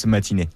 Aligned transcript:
cette 0.00 0.10
matinée. 0.10 0.48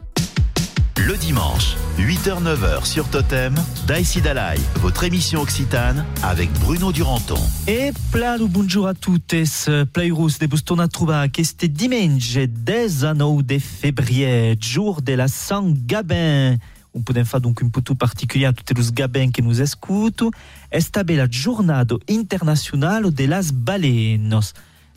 Le 0.97 1.17
dimanche, 1.19 1.77
8h-9h 1.99 2.87
sur 2.87 3.07
Totem, 3.11 3.55
Dalai, 3.87 4.59
votre 4.77 5.05
émission 5.05 5.43
occitane 5.43 6.07
avec 6.23 6.51
Bruno 6.61 6.93
Duranton. 6.93 7.39
E 7.69 7.93
plano 8.11 8.49
bonjour 8.49 8.87
a 8.87 8.95
tuttes, 8.95 9.69
plairus 9.93 10.39
de 10.39 10.47
buston 10.47 10.79
a 10.79 10.89
trobar 10.89 11.27
este 11.37 11.67
dimanche 11.67 12.39
10 12.39 13.05
a 13.05 13.13
9 13.13 13.43
de 13.43 13.59
février, 13.59 14.57
jour 14.59 15.03
de 15.03 15.13
la 15.13 15.29
Saint 15.29 15.75
Gabin. 15.85 16.57
On 16.95 17.03
podem 17.03 17.25
faire 17.25 17.41
donc 17.41 17.61
un 17.63 17.69
peu 17.69 17.83
particulier 17.95 18.47
a 18.47 18.53
tutti 18.53 18.73
os 18.79 18.93
gabins 18.93 19.31
que 19.31 19.43
nos 19.43 19.61
escutam. 19.61 20.31
Esta 20.71 21.03
bella 21.03 21.27
giornata 21.29 21.97
internazionale 22.09 23.11
de 23.11 23.27
las 23.27 23.53
balenos. 23.53 24.55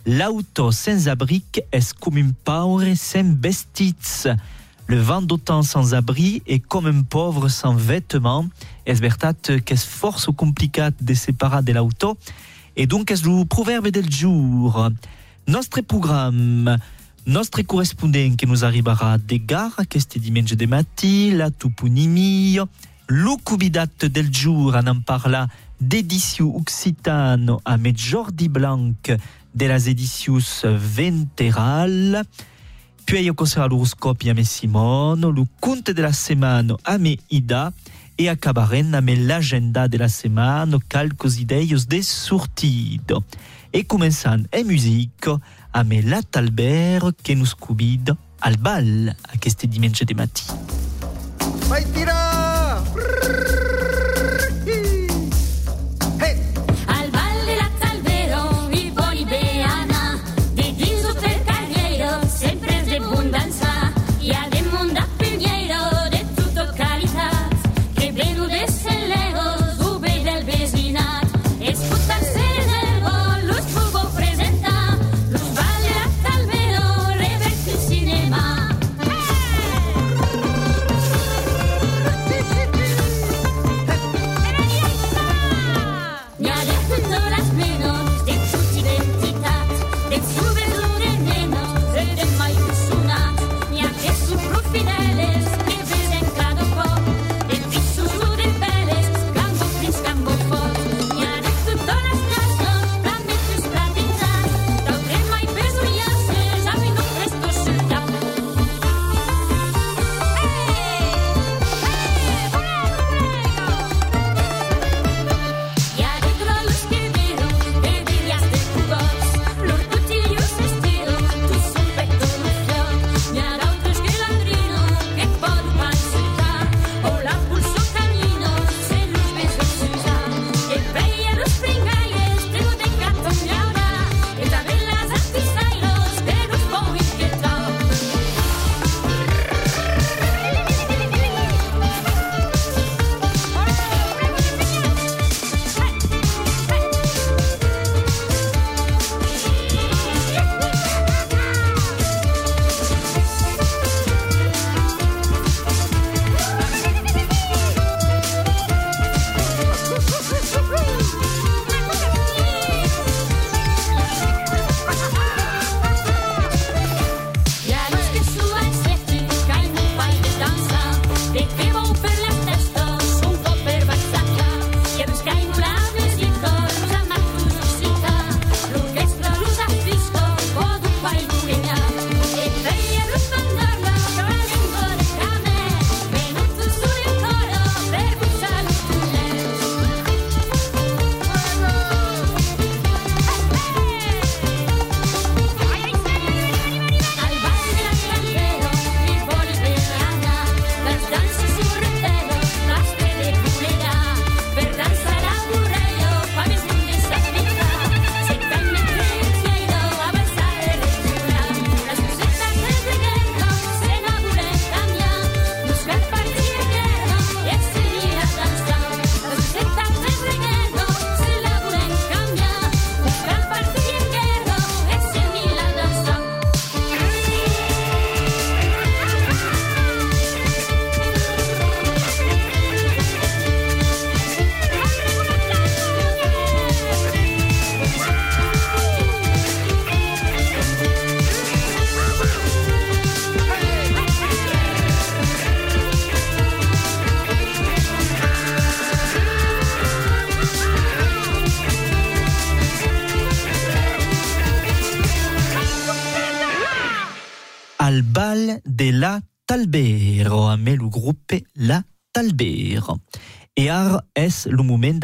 L'auto 0.09 0.71
sans 0.71 1.09
abric 1.09 1.63
est 1.73 1.93
comme 1.99 2.15
un 2.15 2.31
pauvre 2.45 2.93
sans 2.95 3.35
vestits. 3.41 4.23
Le 4.87 5.01
vent 5.01 5.21
d'autant 5.21 5.63
sans 5.63 5.93
abri 5.93 6.41
est 6.47 6.59
comme 6.59 6.85
un 6.85 7.03
pauvre 7.03 7.49
sans 7.49 7.75
vêtements. 7.75 8.47
Es 8.85 9.01
veritat 9.01 9.33
que 9.65 9.73
es 9.73 9.83
força 9.85 10.31
complicat 10.31 10.91
de 11.01 11.13
separar 11.13 11.61
de 11.61 11.73
l'auto? 11.73 12.17
Et 12.77 12.87
donc 12.87 13.11
es 13.11 13.21
le 13.25 13.43
proverbe 13.43 13.89
del 13.89 14.09
jour? 14.09 14.91
Nostre 15.45 15.81
programme, 15.81 16.77
nostre 17.25 17.61
correspondent 17.63 18.37
que 18.37 18.45
nous 18.45 18.63
arribarà 18.63 19.17
de 19.17 19.35
gare 19.35 19.75
aquest 19.77 20.17
dimanche 20.19 20.55
de 20.55 20.67
matí, 20.67 21.31
la 21.31 21.51
toponimia, 21.51 22.65
lo 23.09 23.35
cubidat 23.43 24.05
del 24.05 24.33
jour 24.33 24.77
en 24.77 24.87
en 24.87 25.01
parla 25.01 25.49
d'édition 25.79 26.55
occitano 26.55 27.61
met 27.79 27.97
Jordi 27.97 28.49
Blanc 28.49 28.95
de 29.57 29.67
las 29.67 29.87
edicions 29.87 30.61
venteral. 30.63 32.25
Puis 33.05 33.23
io 33.23 33.33
conserva 33.33 33.67
l'horoscope 33.67 34.29
a 34.29 34.43
Simone, 34.43 35.31
le 35.31 35.45
conte 35.59 35.93
de 35.93 36.01
la 36.01 36.13
setmana 36.13 36.75
a 36.83 36.97
Ida 37.29 37.73
e 38.17 38.29
acabarem 38.29 38.93
a 38.93 39.01
l'agenda 39.01 39.87
de 39.87 39.97
la 39.97 40.09
setmana, 40.09 40.77
calcos 40.87 41.37
ideios 41.37 41.87
de 41.87 42.03
sortido. 42.03 43.23
E 43.73 43.83
començant 43.83 44.45
en 44.51 44.63
musique 44.63 45.29
a 45.73 45.83
la 45.83 46.21
Talbert 46.21 47.15
que 47.23 47.35
nos 47.35 47.53
convida 47.55 48.17
al 48.41 48.57
bal 48.57 49.15
aquest 49.33 49.65
dimanche 49.65 50.05
de 50.05 50.13
matí. 50.13 50.45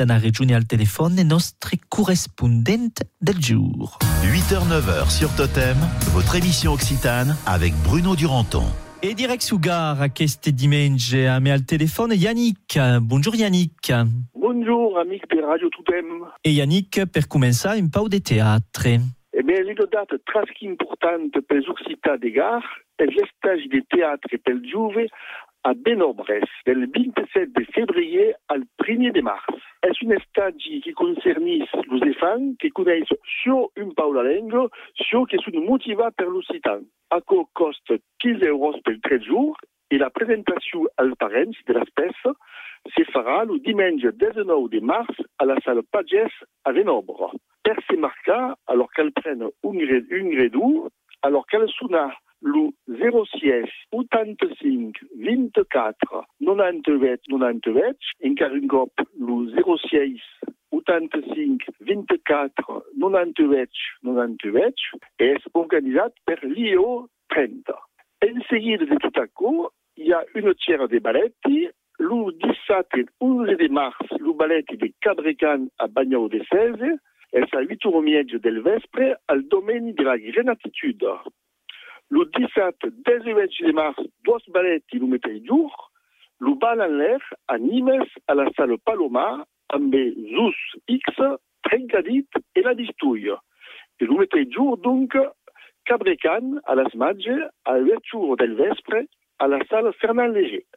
Le 0.03 0.07
d'anar 0.07 0.21
rejoindre 0.21 0.55
al 0.55 0.65
telèfone 0.65 1.23
nostre 1.23 1.71
correspondent 1.87 2.99
del 3.21 3.41
jour. 3.41 3.99
8h-9h 4.23 5.09
sur 5.09 5.33
Totem, 5.35 5.77
votre 6.11 6.35
émission 6.35 6.73
occitane 6.73 7.35
avec 7.45 7.73
Bruno 7.85 8.15
Duranton. 8.15 8.65
Et 9.01 9.13
direct 9.13 9.43
sugar 9.43 10.01
a 10.01 10.09
queste 10.09 10.49
dimanche 10.49 11.13
a 11.13 11.39
me 11.39 11.51
al 11.51 11.65
téléphone 11.65 12.13
Yannick. 12.13 12.77
Bonjour 13.01 13.35
Yannick. 13.35 13.93
Bonjour, 14.35 14.99
amici 14.99 15.23
di 15.31 15.39
Radio 15.39 15.69
Totem. 15.69 16.25
E 16.43 16.51
Yannick, 16.51 17.05
per 17.05 17.27
començar, 17.27 17.75
un 17.77 17.87
pau 17.87 18.09
de 18.09 18.19
teatre. 18.19 18.99
Eh 19.33 19.43
bien, 19.43 19.63
une 19.65 19.87
date 19.89 20.19
très 20.25 20.43
importante 20.61 21.41
per 21.47 21.59
gli 21.59 21.69
Occità 21.69 22.17
de 22.17 22.29
Gare 22.31 22.65
è 22.95 23.05
gli 23.05 23.23
stagi 23.37 23.67
di 23.67 23.83
teatro 23.87 24.37
per 24.41 24.59
Giuve 24.61 25.07
a 25.61 25.73
Benobres, 25.73 26.49
del 26.65 26.89
27 26.89 27.65
février 27.71 28.35
al 28.47 28.63
1er 28.83 29.11
de 29.11 29.21
mars. 29.21 29.72
És 29.83 29.99
un 30.01 30.15
stagi 30.23 30.79
che 30.79 30.93
concernís 30.95 31.67
los 31.91 32.01
enfants 32.07 32.55
que 32.59 32.69
coneix 32.71 33.09
solo 33.43 33.71
un 33.75 33.91
pau 33.93 34.13
la 34.13 34.23
lengua, 34.23 34.69
solo 34.93 35.25
che 35.25 35.37
sono 35.43 35.59
motivats 35.59 36.15
per 36.15 36.27
l'Occitan. 36.27 36.85
Aquò 37.11 37.43
costa 37.51 37.97
15 38.23 38.45
euros 38.47 38.79
per 38.81 38.95
3 39.01 39.19
jours 39.27 39.59
et 39.91 39.99
la 39.99 40.09
presentació 40.09 40.87
als 41.03 41.17
parents 41.19 41.59
de 41.67 41.75
l'espèce 41.75 42.31
se 42.95 43.03
farà 43.11 43.41
el 43.43 43.59
diumenge 43.65 44.11
19 44.15 44.71
de 44.71 44.79
mars 44.79 45.19
a 45.43 45.45
la 45.51 45.59
salle 45.65 45.83
Pagès 45.91 46.31
a 46.63 46.71
Venobre. 46.71 47.33
Per 47.63 47.75
se 47.83 47.99
marcar, 47.99 48.55
alors 48.67 48.89
qu'elle 48.93 49.11
prenne 49.11 49.43
un, 49.43 49.75
gre- 49.83 50.07
un 50.11 50.29
gredou, 50.31 50.87
alors 51.21 51.45
qu'elle 51.47 51.67
sona 51.75 52.07
le 52.43 52.71
06 52.87 53.71
85 53.91 54.99
24 55.15 56.25
98 56.39 57.21
98, 57.29 57.97
encara 58.19 58.53
un 58.53 58.67
cop 58.67 58.91
le 59.15 59.63
06 59.89 60.19
85 60.71 61.65
24 61.79 62.83
98 62.97 63.69
98, 64.03 64.99
és 65.19 65.47
organitzat 65.53 66.17
per 66.25 66.39
l'IO 66.43 67.07
30. 67.33 67.77
En 68.27 68.41
seguida 68.49 68.87
de 68.89 68.99
tot 69.03 69.21
això, 69.23 69.53
hi 69.99 70.11
ha 70.11 70.23
una 70.39 70.53
tiera 70.65 70.87
de 70.91 70.99
balletti, 70.99 71.69
el 72.01 72.11
17 72.43 72.99
et 72.99 73.09
11 73.23 73.55
de 73.61 73.69
mars, 73.69 74.15
el 74.19 74.33
balletti 74.35 74.79
de 74.81 74.91
Cadrecan 75.05 75.69
a 75.79 75.87
Bagnau 75.87 76.27
de 76.33 76.41
16, 76.49 76.97
és 77.33 77.53
a 77.53 77.61
8 77.65 77.89
h 77.89 78.39
del 78.43 78.61
vespre 78.61 79.15
al 79.27 79.47
domeni 79.49 79.93
de 79.93 80.03
la 80.03 80.17
Grenatitude. 80.17 81.15
Le 82.13 82.25
17 82.37 82.91
18 83.07 83.65
de 83.65 83.71
mars, 83.73 83.97
dos 84.23 84.43
balletti 84.53 84.99
el 84.99 85.07
mateix 85.09 85.39
jour, 85.47 85.71
el 86.45 86.53
bal 86.61 86.83
en 86.85 86.91
l'air 86.99 87.23
a 87.49 87.57
Nimes 87.57 88.09
a 88.29 88.35
la 88.37 88.45
salle 88.53 88.77
Palomar 88.85 89.41
amb 89.73 89.95
el 89.97 90.11
Zus 90.35 90.59
X, 90.93 91.23
Trencadit 91.65 92.37
i 92.53 92.61
la 92.67 92.75
Distuia. 92.77 93.39
Et 93.97 94.05
el 94.05 94.13
mateix 94.19 94.45
jour, 94.53 94.77
donc, 94.77 95.17
Cabrecan 95.89 96.59
a 96.69 96.75
las 96.75 96.93
Matge 96.93 97.33
a 97.65 97.79
8 97.79 98.05
jours 98.11 98.37
del 98.37 98.53
vespre 98.61 99.07
a 99.39 99.47
la 99.47 99.57
salle 99.71 99.93
Fernand 99.99 100.37
Léger. 100.37 100.67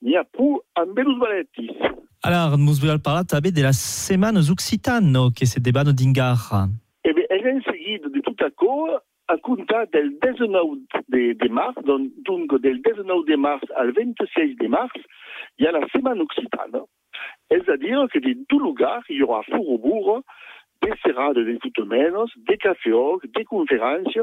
N'hi 0.00 0.14
ha 0.14 0.22
pu 0.22 0.60
amb 0.78 0.98
els 1.02 1.18
ballettis. 1.18 1.74
Alors, 2.22 2.56
nous 2.56 2.78
voulons 2.78 3.00
parler 3.00 3.50
de 3.50 3.62
las 3.62 3.80
semanas 3.80 4.48
occitano 4.48 5.32
que 5.34 5.44
se 5.44 5.58
deban 5.58 5.90
d'Ingar. 5.92 6.68
Eh 7.02 7.12
bien, 7.12 7.26
elle 7.30 7.46
est 7.46 7.64
seguida 7.64 8.08
de 8.08 8.20
tout 8.20 8.38
això 8.46 9.02
a 9.28 9.36
comptar 9.38 9.88
del 9.88 10.18
19 10.20 10.78
de, 11.08 11.32
de 11.34 11.48
mars, 11.48 11.74
donc, 11.84 12.10
donc 12.24 12.60
del 12.60 12.82
19 12.82 13.24
de 13.26 13.36
mars 13.36 13.64
al 13.76 13.92
26 13.92 14.56
de 14.56 14.68
mars, 14.68 14.92
il 15.58 15.64
y 15.64 15.68
a 15.68 15.72
la 15.72 15.86
Semaine 15.88 16.20
Occitane. 16.20 16.82
C'est-à-dire 17.50 18.06
que 18.12 18.18
de 18.18 18.36
tout 18.48 18.60
lugar, 18.60 19.02
il 19.08 19.16
y 19.16 19.22
aura 19.22 19.42
Fourobourg, 19.44 20.22
des 20.82 20.92
serrades 21.02 21.36
de 21.36 21.56
toutes 21.58 21.86
menos, 21.86 22.30
des 22.36 22.58
cafés, 22.58 22.92
des 23.34 23.44
conférences 23.44 24.18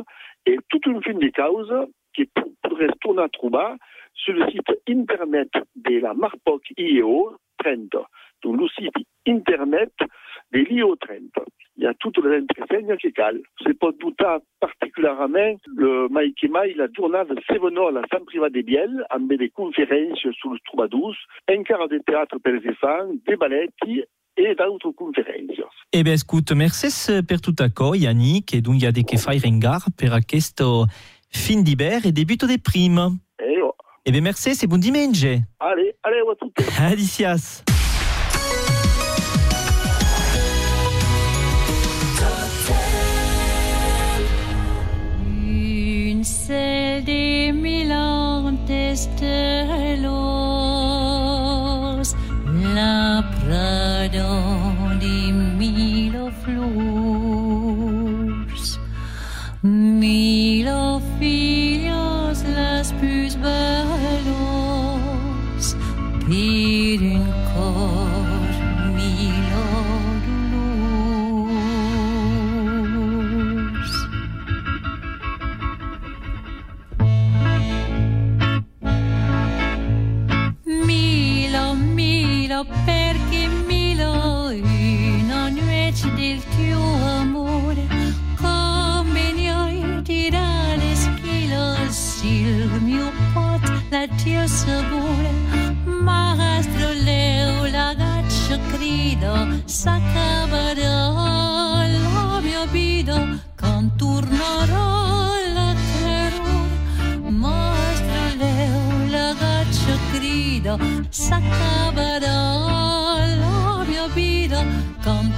et 0.45 0.57
toute 0.69 0.85
une 0.85 1.01
fin 1.03 1.13
de 1.13 1.29
causes 1.29 1.87
qui 2.13 2.29
pourrait 2.61 2.89
tourner 2.99 3.23
à 3.23 3.29
trouver 3.29 3.75
sur 4.13 4.33
le 4.33 4.49
site 4.51 4.71
internet 4.87 5.49
de 5.75 5.99
la 5.99 6.13
Marpoc 6.13 6.63
IEO 6.77 7.37
30. 7.57 8.05
Le 8.43 8.67
site 8.69 9.05
internet 9.27 9.91
de 10.51 10.59
l'IEO 10.59 10.95
30. 10.95 11.19
Il 11.77 11.83
y 11.83 11.87
a 11.87 11.93
toutes 11.99 12.17
les 12.23 12.41
entreseignes 12.41 12.95
qui 12.97 13.11
calent. 13.13 13.41
C'est 13.63 13.77
pas 13.77 13.91
douter 13.99 14.37
particulièrement 14.59 15.55
le 15.75 16.09
Maïkema, 16.09 16.67
la 16.75 16.87
journée 16.95 17.23
de 17.29 17.41
Sévenor 17.49 17.89
à 17.89 17.91
la 17.91 18.01
Saint 18.11 18.23
Privat 18.25 18.49
de 18.49 18.61
Biel, 18.61 19.05
avec 19.09 19.39
des 19.39 19.49
conférences 19.49 20.19
sur 20.19 20.51
le 20.51 20.59
Troubadous, 20.65 21.15
un 21.49 21.63
quart 21.63 21.87
de 21.87 21.99
théâtre 21.99 22.37
pour 22.43 22.53
les 22.53 22.69
enfants, 22.69 23.09
des 23.25 23.35
balletti 23.35 24.03
et 24.37 24.55
d'autres 24.55 24.91
conférences. 24.91 25.71
Eh 25.93 26.03
bien, 26.03 26.13
écoute, 26.13 26.51
merci 26.51 26.87
per 27.27 27.41
tout 27.41 27.55
això, 27.59 27.95
Yannick, 27.95 28.53
et 28.53 28.61
donc 28.61 28.75
il 28.75 28.83
y 28.83 28.85
a 28.85 28.91
des 28.91 29.03
fai 29.17 29.39
rengar 29.39 29.87
per 29.97 30.19
questo 30.25 30.85
fin 31.29 31.61
d'hiver 31.63 32.05
et 32.05 32.11
début 32.11 32.37
des 32.37 32.57
primes. 32.57 33.17
Et 33.39 33.61
oh, 33.61 33.73
Eh 34.05 34.11
bien, 34.11 34.21
merci, 34.21 34.55
c'est 34.55 34.67
bon 34.67 34.77
dimanche. 34.77 35.23
allez, 35.59 35.93
allez, 36.03 36.21
à 36.29 36.35
toutes. 36.39 36.53
Alicias. 36.79 37.63
Estelos, 48.91 50.15
la 52.75 53.23
prado 53.39 54.29
milo 55.57 56.29
flors, 56.43 57.59
Perché 82.63 83.47
Milo, 83.65 84.51
una 84.51 85.49
noce 85.49 86.13
del 86.13 86.43
tuo 86.55 87.05
amore, 87.07 87.87
come 88.35 89.49
hai 89.49 90.01
dirà 90.03 90.75
le 90.75 90.95
schilos, 90.95 92.21
il 92.21 92.69
mio 92.81 93.11
pot, 93.33 93.61
la 93.89 94.05
tua 94.07 94.45
sapore, 94.45 95.31
mastro 95.85 96.91
leo, 97.03 97.65
la 97.65 97.95
gaccia 97.95 98.57
grido, 98.71 99.59
s'accabarà 99.65 101.09
la 101.87 102.39
mia 102.41 102.65
vita, 102.67 103.39
con 103.59 103.91
olvido 110.73 112.27
la 113.91 114.07
vida 114.15 114.59
com 115.03 115.29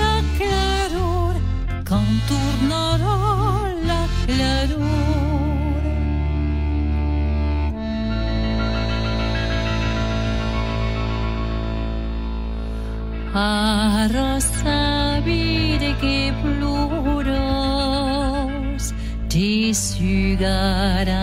la 0.00 0.16
claror 0.38 1.34
com 1.88 2.06
tornarà 2.28 3.16
la 3.88 4.02
claror 4.26 5.12
Ara 13.34 14.40
sabide 14.40 15.90
que 16.00 16.16
pluros 16.42 17.32
te 19.28 19.72
sugará 19.72 21.22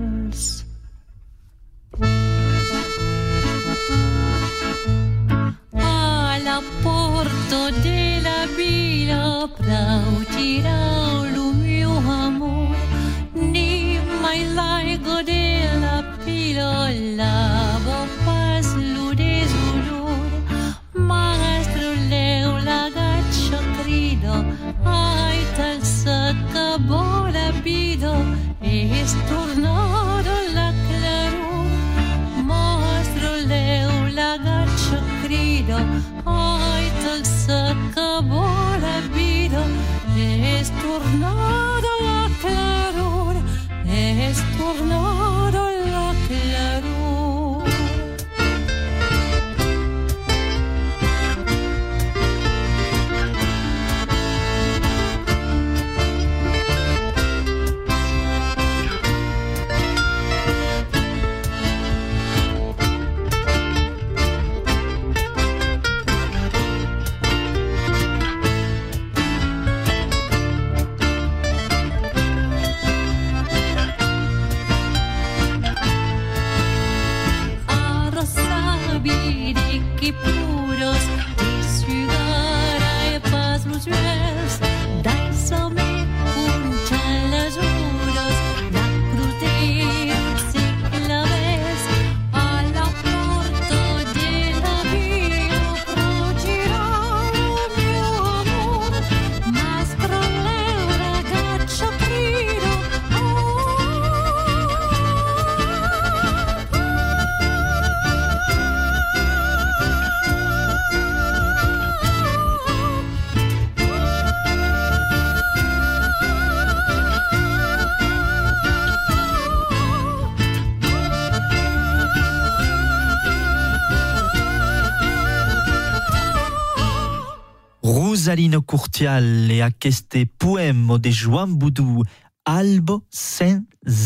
Rosaline 128.31 128.61
Courtial 128.61 129.51
et 129.51 129.61
aquest 129.61 130.25
poème 130.39 130.97
de 130.99 131.09
Joan 131.09 131.47
Boudou, 131.47 132.03
Albo 132.45 133.03
sen 133.09 133.65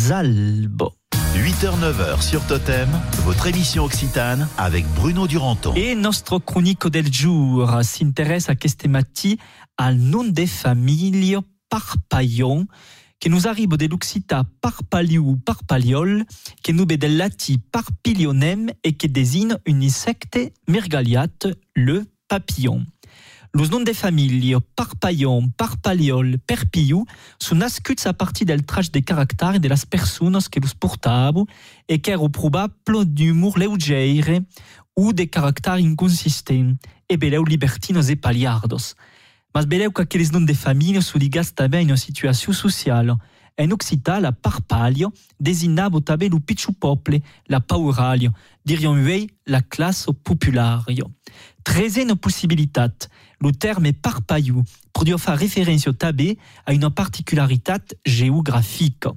Albo. 0.10 0.94
8h-9h 1.36 2.24
sur 2.24 2.44
Totem, 2.48 2.90
votre 3.24 3.46
émission 3.46 3.84
occitane 3.84 4.48
avec 4.58 4.84
Bruno 4.96 5.28
Duranton. 5.28 5.76
Et 5.76 5.94
nostro 5.94 6.40
chronique 6.40 6.88
del 6.88 7.14
jour 7.14 7.72
s'intéresse 7.84 8.50
à 8.50 8.56
cette 8.60 8.88
mati 8.88 9.38
al 9.78 9.98
nom 9.98 10.24
de 10.24 10.48
famille 10.48 11.38
Parpaillon, 11.70 12.66
que 13.20 13.30
nous 13.30 13.48
arrive 13.48 13.78
de 13.78 13.86
l'Occita 13.86 14.44
Parpaliu 14.60 15.38
Parpaliol, 15.46 16.26
que 16.64 16.72
nous 16.72 16.86
del 16.86 17.18
lati 17.18 17.60
Parpilionem 17.60 18.72
et 18.84 18.94
qui 18.94 19.08
désigne 19.08 19.56
une 19.68 19.84
insecte 19.84 20.40
mergaliate, 20.68 21.46
le 21.76 22.06
papillon. 22.28 22.86
Los 23.58 23.70
noms 23.70 23.86
de 23.86 23.94
famille 23.94 24.58
Parpaillon, 24.76 25.48
Parpaliol, 25.48 26.38
Perpillu 26.46 27.06
sont 27.40 27.56
nascuts 27.56 28.06
a 28.06 28.12
partir 28.12 28.44
del 28.44 28.66
traç 28.66 28.92
de 28.92 29.00
caractères 29.00 29.62
de 29.62 29.70
las 29.70 29.86
personas 29.86 30.50
que 30.50 30.60
los 30.60 30.74
portabu 30.74 31.46
e 31.88 31.98
que 31.98 32.12
ero 32.12 32.28
probable 32.28 33.06
d'humour 33.06 33.58
leugeire 33.58 34.42
ou 34.94 35.14
de 35.14 35.24
caractères 35.24 35.80
inconsistents 35.80 36.76
e 37.08 37.16
beleu 37.16 37.46
libertinos 37.46 38.10
e 38.10 38.18
paliardos. 38.18 38.94
Mas 39.54 39.64
beleu 39.64 39.90
que 39.90 40.02
aqueles 40.02 40.32
noms 40.32 40.46
de 40.46 40.54
famille 40.54 41.02
se 41.02 41.18
ligas 41.18 41.54
també 41.54 41.78
a 41.78 41.84
una 41.84 41.96
situació 41.96 42.52
social. 42.52 43.16
En 43.58 43.72
parpalio 44.42 45.14
designava 45.40 46.02
també 46.02 46.28
lo 46.28 46.40
pitjor 46.40 46.74
poble, 46.80 47.22
la 47.48 47.62
pauralio, 47.62 48.32
dirion 48.66 49.00
uei 49.00 49.30
la 49.48 49.62
classe 49.62 50.12
populario. 50.24 51.12
Tresena 51.64 52.16
possibilitat, 52.16 53.10
le 53.40 53.52
terme 53.52 53.94
parpaillou 53.94 54.64
podia 54.92 55.18
faire 55.18 55.40
référence 55.40 55.92
també 55.98 56.38
a 56.66 56.74
una 56.74 56.90
particularitat 56.90 57.96
geogràfica. 58.06 59.14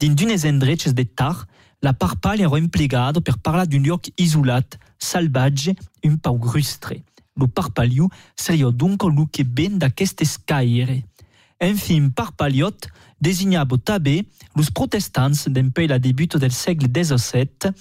Dins 0.00 0.14
d'unes 0.14 0.44
endreches 0.44 0.94
de 0.94 1.04
tar, 1.04 1.46
la 1.82 1.92
parpalha 1.92 2.48
era 2.48 3.20
per 3.20 3.38
parlar 3.38 3.66
d'un 3.66 3.84
lloc 3.84 4.10
isolat, 4.18 4.78
salvatge, 4.98 5.74
un 6.04 6.16
pau 6.16 6.38
grustre. 6.38 7.02
Le 7.36 7.46
parpalliu 7.46 8.08
seria 8.36 8.70
donc 8.70 9.04
lo 9.04 9.26
que 9.26 9.44
ben 9.44 9.78
d'aquest 9.78 10.20
escaire. 10.20 11.04
Enfin, 11.60 12.10
parpalliot 12.10 12.88
designava 13.20 13.78
també 13.78 14.22
los 14.56 14.70
protestants 14.70 15.46
d'empei 15.48 15.88
la 15.90 15.98
debut 15.98 16.38
del 16.38 16.52
segle 16.52 16.88
XVII, 16.88 17.72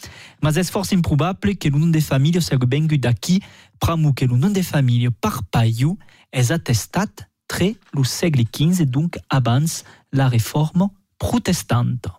mas 0.41 0.57
és 0.57 0.71
força 0.73 0.95
improbable 0.95 1.55
que 1.55 1.71
nom 1.71 1.91
de 1.91 2.01
família 2.01 2.41
siga 2.41 2.67
vengut 2.67 3.01
d'aquí, 3.01 3.39
pramu 3.79 4.13
que 4.13 4.27
nom 4.27 4.51
de 4.51 4.63
família 4.63 5.11
parpalliu 5.11 5.97
és 6.31 6.51
attestat 6.51 7.27
tre 7.47 7.75
lo 7.93 8.03
segle 8.03 8.43
XV, 8.43 8.85
donc 8.85 9.17
abans 9.29 9.83
la 10.11 10.27
reforma 10.27 10.91
protestante. 11.17 12.16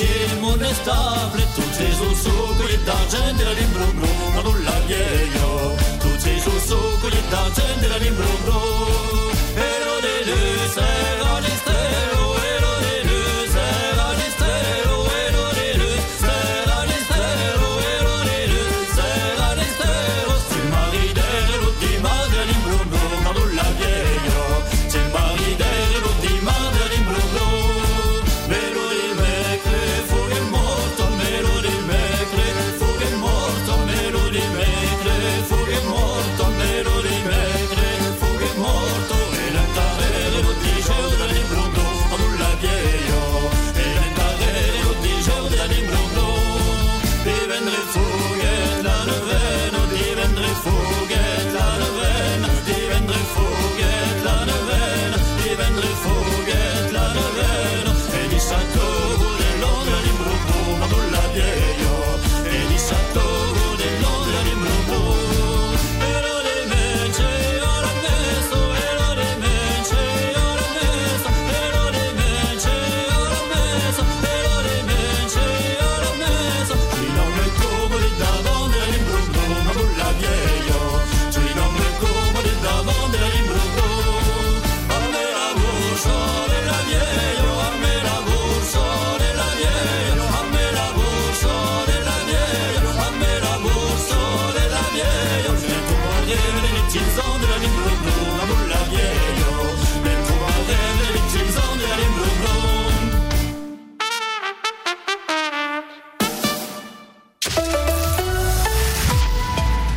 Demonestable, 0.00 1.42
toutes 1.54 1.74
ces 1.74 1.94
ossaux 2.04 2.54
colliers 2.58 2.84
d'argent 2.84 3.32
de 3.38 3.44
la 3.44 3.54
ligne 3.54 3.68
bleu 3.68 3.74
bleu, 3.74 3.79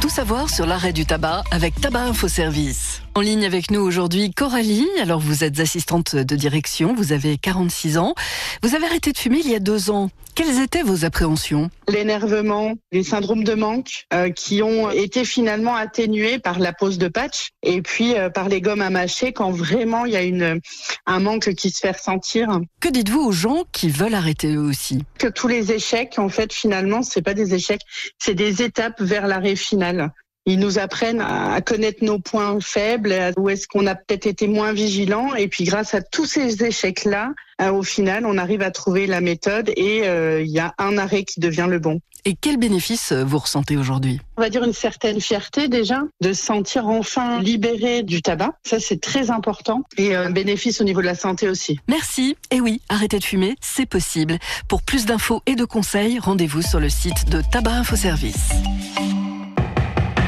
Tout 0.01 0.09
savoir 0.09 0.51
sur 0.51 0.67
l'arrêt 0.67 0.93
du 0.93 1.07
tabac 1.07 1.43
avec 1.50 1.81
Tabac 1.81 2.01
Info 2.01 2.27
Service. 2.27 2.92
En 3.15 3.22
ligne 3.22 3.46
avec 3.46 3.70
nous 3.70 3.79
aujourd'hui, 3.79 4.32
Coralie. 4.32 4.88
Alors, 5.00 5.20
vous 5.20 5.43
êtes 5.43 5.60
assistante 5.60 6.15
de 6.15 6.36
direction, 6.36 6.96
vous 6.96 7.12
avez 7.12 7.38
46 7.38 8.00
ans. 8.00 8.15
Vous 8.63 8.74
avez 8.74 8.88
arrêté 8.88 9.12
de 9.12 9.17
fumer 9.20 9.39
il 9.43 9.51
y 9.51 9.55
a 9.55 9.60
deux 9.60 9.91
ans. 9.91 10.10
Quelles 10.34 10.60
étaient 10.60 10.82
vos 10.82 11.05
appréhensions? 11.05 11.70
L'énervement, 11.88 12.74
les 12.91 13.03
syndromes 13.03 13.43
de 13.43 13.53
manque 13.53 14.05
euh, 14.13 14.32
qui 14.32 14.63
ont 14.63 14.89
été 14.89 15.25
finalement 15.25 15.75
atténués 15.75 16.39
par 16.39 16.58
la 16.58 16.74
pose 16.74 16.98
de 16.98 17.08
patch 17.08 17.50
et 17.62 17.84
puis 17.84 18.15
euh, 18.15 18.32
par 18.32 18.50
les 18.50 18.62
gommes 18.62 18.82
à 18.82 18.89
mâcher 18.89 19.32
quand 19.32 19.51
vraiment 19.51 20.05
il 20.05 20.13
y 20.13 20.17
a 20.17 20.24
une, 20.24 20.60
un 21.05 21.20
manque 21.20 21.53
qui 21.53 21.70
se 21.70 21.82
fait 21.82 21.91
ressentir. 21.91 22.62
Que 22.79 22.89
dites-vous 22.89 23.22
aux 23.22 23.32
gens 23.32 23.63
qui 23.72 23.89
veulent 23.89 24.15
arrêter 24.15 24.55
eux 24.55 24.62
aussi? 24.62 25.03
Que 25.20 25.27
tous 25.27 25.48
les 25.48 25.72
échecs, 25.72 26.15
en 26.17 26.29
fait, 26.29 26.51
finalement, 26.51 27.03
c'est 27.03 27.22
pas 27.22 27.36
des 27.36 27.53
échecs, 27.53 27.82
c'est 28.17 28.34
des 28.34 28.63
étapes 28.63 29.01
vers 29.01 29.27
l'arrêt 29.27 29.55
final. 29.55 30.12
Ils 30.45 30.59
nous 30.59 30.77
apprennent 30.77 31.21
à 31.21 31.62
connaître 31.62 32.03
nos 32.03 32.19
points 32.19 32.59
faibles, 32.59 33.15
où 33.38 33.50
est-ce 33.50 33.67
qu'on 33.67 33.88
a 33.88 33.95
peut-être 33.95 34.25
été 34.25 34.47
moins 34.47 34.73
vigilant. 34.73 35.33
Et 35.35 35.47
puis 35.47 35.63
grâce 35.63 35.93
à 35.93 36.01
tous 36.01 36.25
ces 36.25 36.63
échecs-là, 36.63 37.31
euh, 37.62 37.71
au 37.71 37.83
final, 37.83 38.25
on 38.25 38.38
arrive 38.38 38.62
à 38.62 38.71
trouver 38.71 39.07
la 39.07 39.21
méthode 39.21 39.71
et 39.75 40.07
euh, 40.07 40.41
il 40.41 40.51
y 40.51 40.59
a 40.59 40.73
un 40.77 40.97
arrêt 40.97 41.23
qui 41.23 41.39
devient 41.39 41.67
le 41.69 41.79
bon. 41.79 42.00
Et 42.25 42.35
quels 42.35 42.57
bénéfices 42.57 43.11
vous 43.11 43.37
ressentez 43.37 43.75
aujourd'hui? 43.75 44.22
On 44.37 44.41
va 44.41 44.50
dire 44.50 44.63
une 44.63 44.74
certaine 44.74 45.20
fierté 45.20 45.68
déjà, 45.68 46.03
de 46.22 46.31
se 46.31 46.41
sentir 46.41 46.87
enfin 46.87 47.41
libéré 47.41 48.01
du 48.01 48.22
tabac. 48.22 48.53
Ça, 48.63 48.79
c'est 48.79 49.01
très 49.01 49.29
important. 49.29 49.83
Et 49.98 50.15
un 50.15 50.29
bénéfice 50.29 50.79
au 50.79 50.85
niveau 50.85 51.01
de 51.01 51.05
la 51.05 51.15
santé 51.15 51.50
aussi. 51.50 51.79
Merci. 51.89 52.37
Et 52.50 52.61
oui, 52.61 52.81
arrêter 52.87 53.20
de 53.20 53.25
fumer, 53.25 53.55
c'est 53.59 53.85
possible. 53.85 54.37
Pour 54.70 54.83
plus 54.83 55.05
d'infos 55.05 55.41
et 55.46 55.55
de 55.55 55.65
conseils, 55.65 56.18
rendez-vous 56.18 56.61
sur 56.61 56.79
le 56.79 56.89
site 56.89 57.29
de 57.29 57.41
Tabac 57.51 57.74
Info 57.74 57.98
Service. 57.98 58.50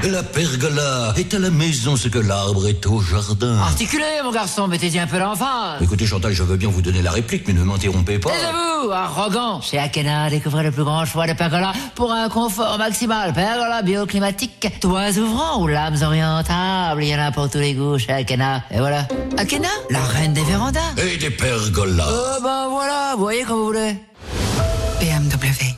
La 0.05 0.21
pergola 0.21 1.15
est 1.17 1.33
à 1.33 1.39
la 1.39 1.49
maison 1.49 1.95
ce 1.95 2.09
que 2.09 2.19
l'arbre 2.19 2.67
est 2.67 2.85
au 2.85 3.01
jardin. 3.01 3.57
Articulez, 3.57 4.21
mon 4.23 4.31
garçon, 4.31 4.67
mettez-y 4.67 4.99
un 4.99 5.07
peu 5.07 5.17
l'enfant. 5.17 5.79
Écoutez, 5.81 6.05
Chantal, 6.05 6.31
je 6.31 6.43
veux 6.43 6.57
bien 6.57 6.69
vous 6.69 6.83
donner 6.83 7.01
la 7.01 7.09
réplique, 7.09 7.47
mais 7.47 7.53
ne 7.53 7.63
m'interrompez 7.63 8.19
pas. 8.19 8.29
Taisez-vous, 8.29 8.91
arrogant. 8.91 9.61
Chez 9.61 9.79
Akena, 9.79 10.29
découvrez 10.29 10.61
le 10.61 10.71
plus 10.71 10.83
grand 10.83 11.05
choix 11.05 11.25
de 11.25 11.33
pergola 11.33 11.73
pour 11.95 12.11
un 12.11 12.29
confort 12.29 12.77
maximal. 12.77 13.33
Pergola 13.33 13.81
bioclimatique, 13.81 14.79
toits 14.79 15.17
ouvrants 15.17 15.63
ou 15.63 15.67
lames 15.67 15.97
orientables. 16.03 17.03
Il 17.03 17.09
y 17.09 17.15
en 17.15 17.19
a 17.21 17.31
pour 17.31 17.49
tous 17.49 17.57
les 17.57 17.73
goûts 17.73 17.97
chez 17.97 18.13
Akena. 18.13 18.61
Et 18.69 18.77
voilà. 18.77 19.07
Akena, 19.37 19.69
la 19.89 20.03
reine 20.03 20.33
des 20.33 20.43
vérandas. 20.43 20.93
Et 20.97 21.17
des 21.17 21.31
pergolas. 21.31 22.07
Euh, 22.07 22.39
ben 22.43 22.67
voilà, 22.69 23.13
vous 23.15 23.23
voyez 23.23 23.43
comme 23.43 23.57
vous 23.57 23.65
voulez. 23.65 23.95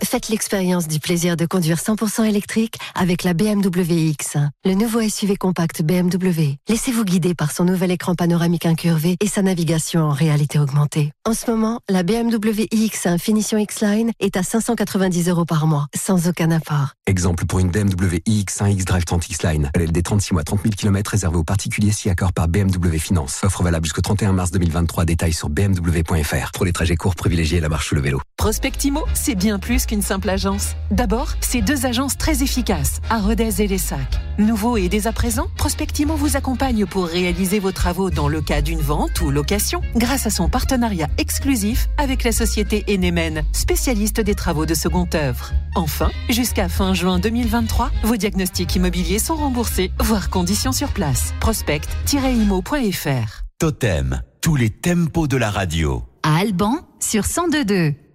Faites 0.10 0.30
l'expérience 0.30 0.88
du 0.88 1.02
plaisir 1.02 1.36
de 1.36 1.46
conduire 1.46 1.80
100% 1.80 2.24
électrique 2.24 2.76
avec 2.96 3.26
la 3.26 3.34
BMW 3.34 4.14
X1, 4.14 4.52
le 4.64 4.74
nouveau 4.74 5.02
SUV 5.02 5.36
compact 5.36 5.82
BMW. 5.82 6.56
Laissez-vous 6.70 7.04
guider 7.04 7.36
par 7.36 7.52
son 7.52 7.66
nouvel 7.66 7.92
écran 7.92 8.16
panoramique 8.16 8.66
incurvé 8.66 9.18
et 9.20 9.28
sa 9.28 9.42
navigation 9.42 10.04
en 10.04 10.12
réalité 10.12 10.60
augmentée. 10.60 11.12
En 11.26 11.34
ce 11.34 11.52
moment, 11.52 11.82
la 11.90 12.04
BMW 12.04 12.68
iX1 12.72 13.20
Finition 13.20 13.58
X-Line 13.58 14.12
est 14.22 14.38
à 14.38 14.44
590 14.44 15.28
euros 15.28 15.44
par 15.44 15.68
mois, 15.68 15.88
sans 15.94 16.30
aucun 16.30 16.52
apport. 16.52 16.94
Exemple 17.06 17.46
pour 17.46 17.60
une 17.60 17.70
BMW 17.70 18.22
iX1 18.26 18.72
X-Drive 18.72 19.04
30 19.04 19.28
X-Line. 19.28 19.70
LLD 19.76 20.04
36 20.04 20.34
mois, 20.36 20.44
30 20.46 20.62
000 20.64 20.74
km 20.78 21.12
réservé 21.12 21.36
aux 21.36 21.44
particuliers 21.44 21.92
si 21.92 22.10
accord 22.10 22.32
par 22.32 22.48
BMW 22.48 22.98
Finance. 22.98 23.42
Offre 23.44 23.62
valable 23.62 23.86
jusqu'au 23.86 24.02
31 24.02 24.32
mars 24.32 24.52
2023. 24.52 25.04
Détails 25.04 25.34
sur 25.34 25.50
bmw.fr. 25.50 26.52
Pour 26.54 26.64
les 26.64 26.72
trajets 26.72 26.96
courts, 26.96 27.16
privilégiez 27.16 27.60
la 27.60 27.68
marche 27.68 27.92
ou 27.92 27.96
le 27.96 28.02
vélo. 28.02 28.22
Prospectimo, 28.38 29.04
c'est 29.14 29.36
bien 29.36 29.60
plus 29.60 29.86
qu'une 29.86 29.97
simple 30.02 30.30
agence. 30.30 30.76
D'abord, 30.92 31.34
c'est 31.42 31.62
deux 31.62 31.86
agences 31.86 32.18
très 32.18 32.44
efficaces, 32.44 33.02
à 33.10 33.20
Rodez 33.20 33.62
et 33.62 33.68
Les 33.68 33.78
Sacs. 33.78 34.20
Nouveau 34.38 34.78
et 34.78 34.90
dès 34.90 35.08
à 35.08 35.12
présent, 35.12 35.48
Prospectimo 35.58 36.16
vous 36.16 36.38
accompagne 36.38 36.86
pour 36.86 37.08
réaliser 37.08 37.60
vos 37.60 37.72
travaux 37.72 38.10
dans 38.10 38.28
le 38.28 38.42
cas 38.42 38.62
d'une 38.62 38.80
vente 38.80 39.22
ou 39.22 39.32
location, 39.32 39.82
grâce 39.96 40.28
à 40.28 40.30
son 40.30 40.50
partenariat 40.50 41.08
exclusif 41.18 41.88
avec 41.98 42.24
la 42.24 42.32
société 42.32 42.84
Enemen, 42.88 43.44
spécialiste 43.52 44.22
des 44.22 44.36
travaux 44.36 44.66
de 44.66 44.74
seconde 44.74 45.14
œuvre. 45.16 45.52
Enfin, 45.76 46.12
jusqu'à 46.30 46.70
fin 46.70 46.94
juin 46.94 47.20
2023, 47.20 47.92
vos 48.04 48.16
diagnostics 48.16 48.76
immobiliers 48.76 49.20
sont 49.20 49.36
remboursés, 49.36 49.92
voire 50.00 50.30
conditions 50.30 50.72
sur 50.72 50.90
place. 50.90 51.34
Prospect-imo.fr 51.40 53.44
Totem, 53.60 54.22
tous 54.42 54.56
les 54.56 54.70
tempos 54.70 55.28
de 55.28 55.38
la 55.38 55.50
radio. 55.50 56.04
À 56.22 56.38
Alban, 56.38 56.88
sur 57.00 57.24
102.2. 57.24 58.07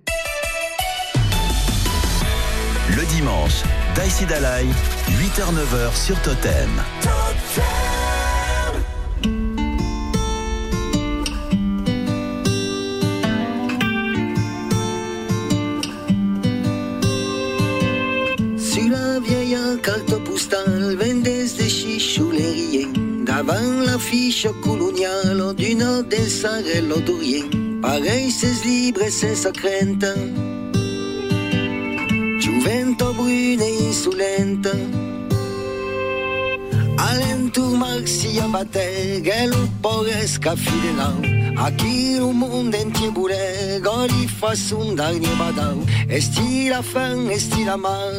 Le 2.90 3.04
dimanche, 3.06 3.62
Daïsi 3.94 4.26
Dalai, 4.26 4.66
8h-9h 5.08 5.94
sur 5.94 6.20
Totem. 6.22 6.68
Sur 18.56 18.88
la 18.90 19.20
vieille 19.20 19.56
carte 19.82 20.24
postale, 20.24 20.96
vendes 21.00 21.22
de 21.22 21.68
chichoulerie, 21.68 22.88
davant 23.24 23.54
l'affiche 23.86 24.48
coloniale 24.60 25.54
d'une 25.56 26.02
des 26.10 26.28
sarelles 26.28 26.92
d'Orient. 27.06 27.48
Pareil, 27.80 28.30
c'est 28.30 28.64
libre 28.64 29.02
et 29.02 29.10
c'est 29.10 29.36
sacrente. 29.36 30.04
Giuvento 32.62 33.12
brune 33.12 33.60
e 33.60 33.82
insolente. 33.88 34.70
Alentur 36.94 37.76
marsia 37.76 38.46
batte, 38.46 39.20
che 39.20 39.46
lo 39.46 39.68
poresca 39.80 40.54
fidenau. 40.54 41.18
A 41.56 41.72
chi 41.72 42.12
il 42.12 42.32
mondo 42.32 42.76
entier 42.76 43.10
boule, 43.10 43.80
goli 43.82 44.28
fa 44.28 44.54
sondar 44.54 45.18
nie 45.18 45.34
badau. 45.34 45.84
Esti 46.06 46.68
la 46.68 46.82
fin, 46.82 47.28
esti 47.30 47.64
la 47.64 47.76
mar. 47.76 48.14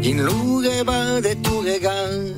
In 0.00 0.22
lure 0.22 0.84
va 0.84 1.20
de 1.20 1.34
tu 1.40 1.62
regal. 1.62 2.36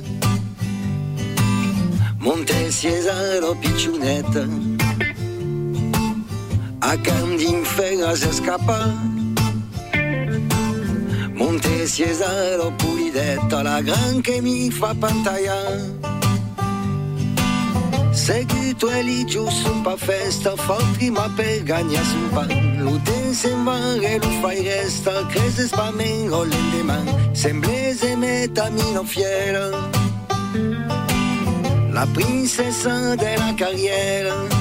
Monte 2.17 2.71
Cesaro 2.71 3.55
picciunetta. 3.61 4.43
A 6.79 6.97
Candin 6.97 7.63
Ferra 7.63 8.15
se 8.15 8.31
scappa. 8.33 9.10
Monte 11.33 11.87
Cesaro 11.87 12.71
pulidetta, 12.75 13.61
la 13.61 13.81
gran 13.81 14.21
che 14.21 14.41
mi 14.41 14.69
fa 14.69 14.93
pantalla. 14.97 16.09
Seguito 18.11 18.89
e 18.89 19.01
lì 19.01 19.25
giù 19.25 19.49
su 19.49 19.81
pa 19.81 19.95
festa, 19.95 20.55
fa 20.55 20.77
prima 20.93 21.31
per 21.35 21.63
gagna 21.63 22.01
su 22.03 22.29
pan. 22.29 22.77
L'uten 22.77 23.33
se 23.33 23.53
va 23.63 23.95
e 23.95 24.17
lo 24.17 24.29
fai 24.41 24.61
resta, 24.61 25.25
crese 25.27 25.67
spamengo 25.67 26.43
l'endeman. 26.43 27.29
Semblese 27.31 28.15
metamino 28.15 29.03
fiera, 29.03 29.69
la 31.91 32.07
princessa 32.11 33.15
della 33.15 33.53
carriera. 33.55 34.60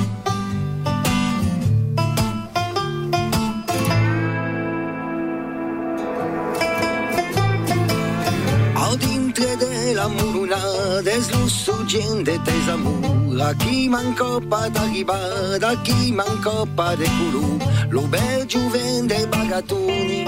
Muruna 11.00 11.02
deslusso 11.02 11.84
gente 11.86 12.38
tesamur 12.44 13.40
A 13.40 13.54
chi 13.54 13.88
manco 13.88 14.40
pa 14.40 14.68
d'arribar, 14.68 15.62
a 15.62 15.74
chi 15.82 16.12
manco 16.12 16.66
pa 16.76 16.94
de 16.94 17.06
curu 17.06 17.58
Lo 17.90 18.02
bel 18.02 18.46
giuvende 18.46 19.26
bagatoni 19.26 20.24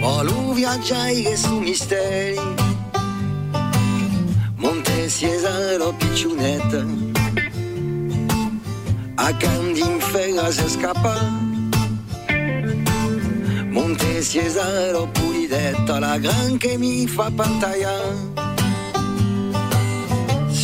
Volu 0.00 0.54
viaggiare 0.54 1.36
su 1.36 1.58
misteri 1.58 2.38
Monte 4.56 5.08
Cesaro 5.08 5.92
picciunetta 5.98 6.84
A 9.16 9.32
Candin 9.36 9.98
Ferra 10.00 10.50
se 10.50 10.68
scappa 10.68 11.42
Monte 13.70 14.22
Cesaro 14.22 15.08
pulidetta, 15.08 15.98
la 15.98 16.16
gran 16.16 16.56
che 16.58 16.78
mi 16.78 17.08
fa 17.08 17.28
pantalla. 17.34 18.33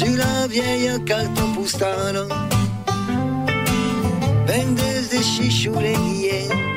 Sulla 0.00 0.46
vieille 0.48 0.98
carte 1.04 1.42
postale, 1.54 2.26
vendes 4.46 5.10
de 5.10 5.18
chichoulerie. 5.18 6.30
tutte 6.48 6.69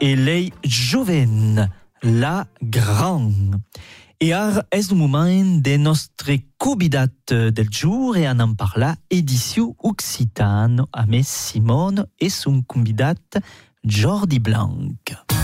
e 0.00 0.14
lei 0.16 0.52
joven, 0.64 1.68
la 2.02 2.46
gran. 2.62 3.60
E 4.20 4.32
ar 4.32 4.64
es 4.70 4.90
le 4.90 4.96
moment 4.96 5.60
de 5.60 5.76
nostre 5.76 6.38
convidat 6.56 7.10
del 7.28 7.68
jour 7.70 8.16
e 8.16 8.26
an 8.26 8.40
en 8.40 8.54
parla 8.54 8.96
edició 9.10 9.74
Occitano 9.82 10.88
a 10.92 11.04
mes 11.06 11.26
Simone 11.26 12.06
et 12.20 12.30
son 12.30 12.62
convidat 12.62 13.40
Jordi 13.84 14.38
Blanc. 14.38 14.96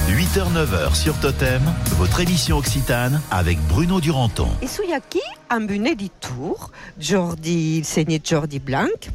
8h-9h 0.09 0.95
sur 0.95 1.19
Totem, 1.21 1.63
votre 1.99 2.21
émission 2.21 2.59
Occitane 2.59 3.21
avec 3.31 3.59
Bruno 3.69 4.01
Duranton. 4.01 4.49
E 4.63 4.93
aquí 4.95 5.21
amb 5.49 5.71
un 5.71 5.85
editor, 5.85 6.71
Jordi, 6.99 7.79
il 7.79 7.85
segné 7.85 8.21
Jordi 8.23 8.61
Blanc, 8.61 9.11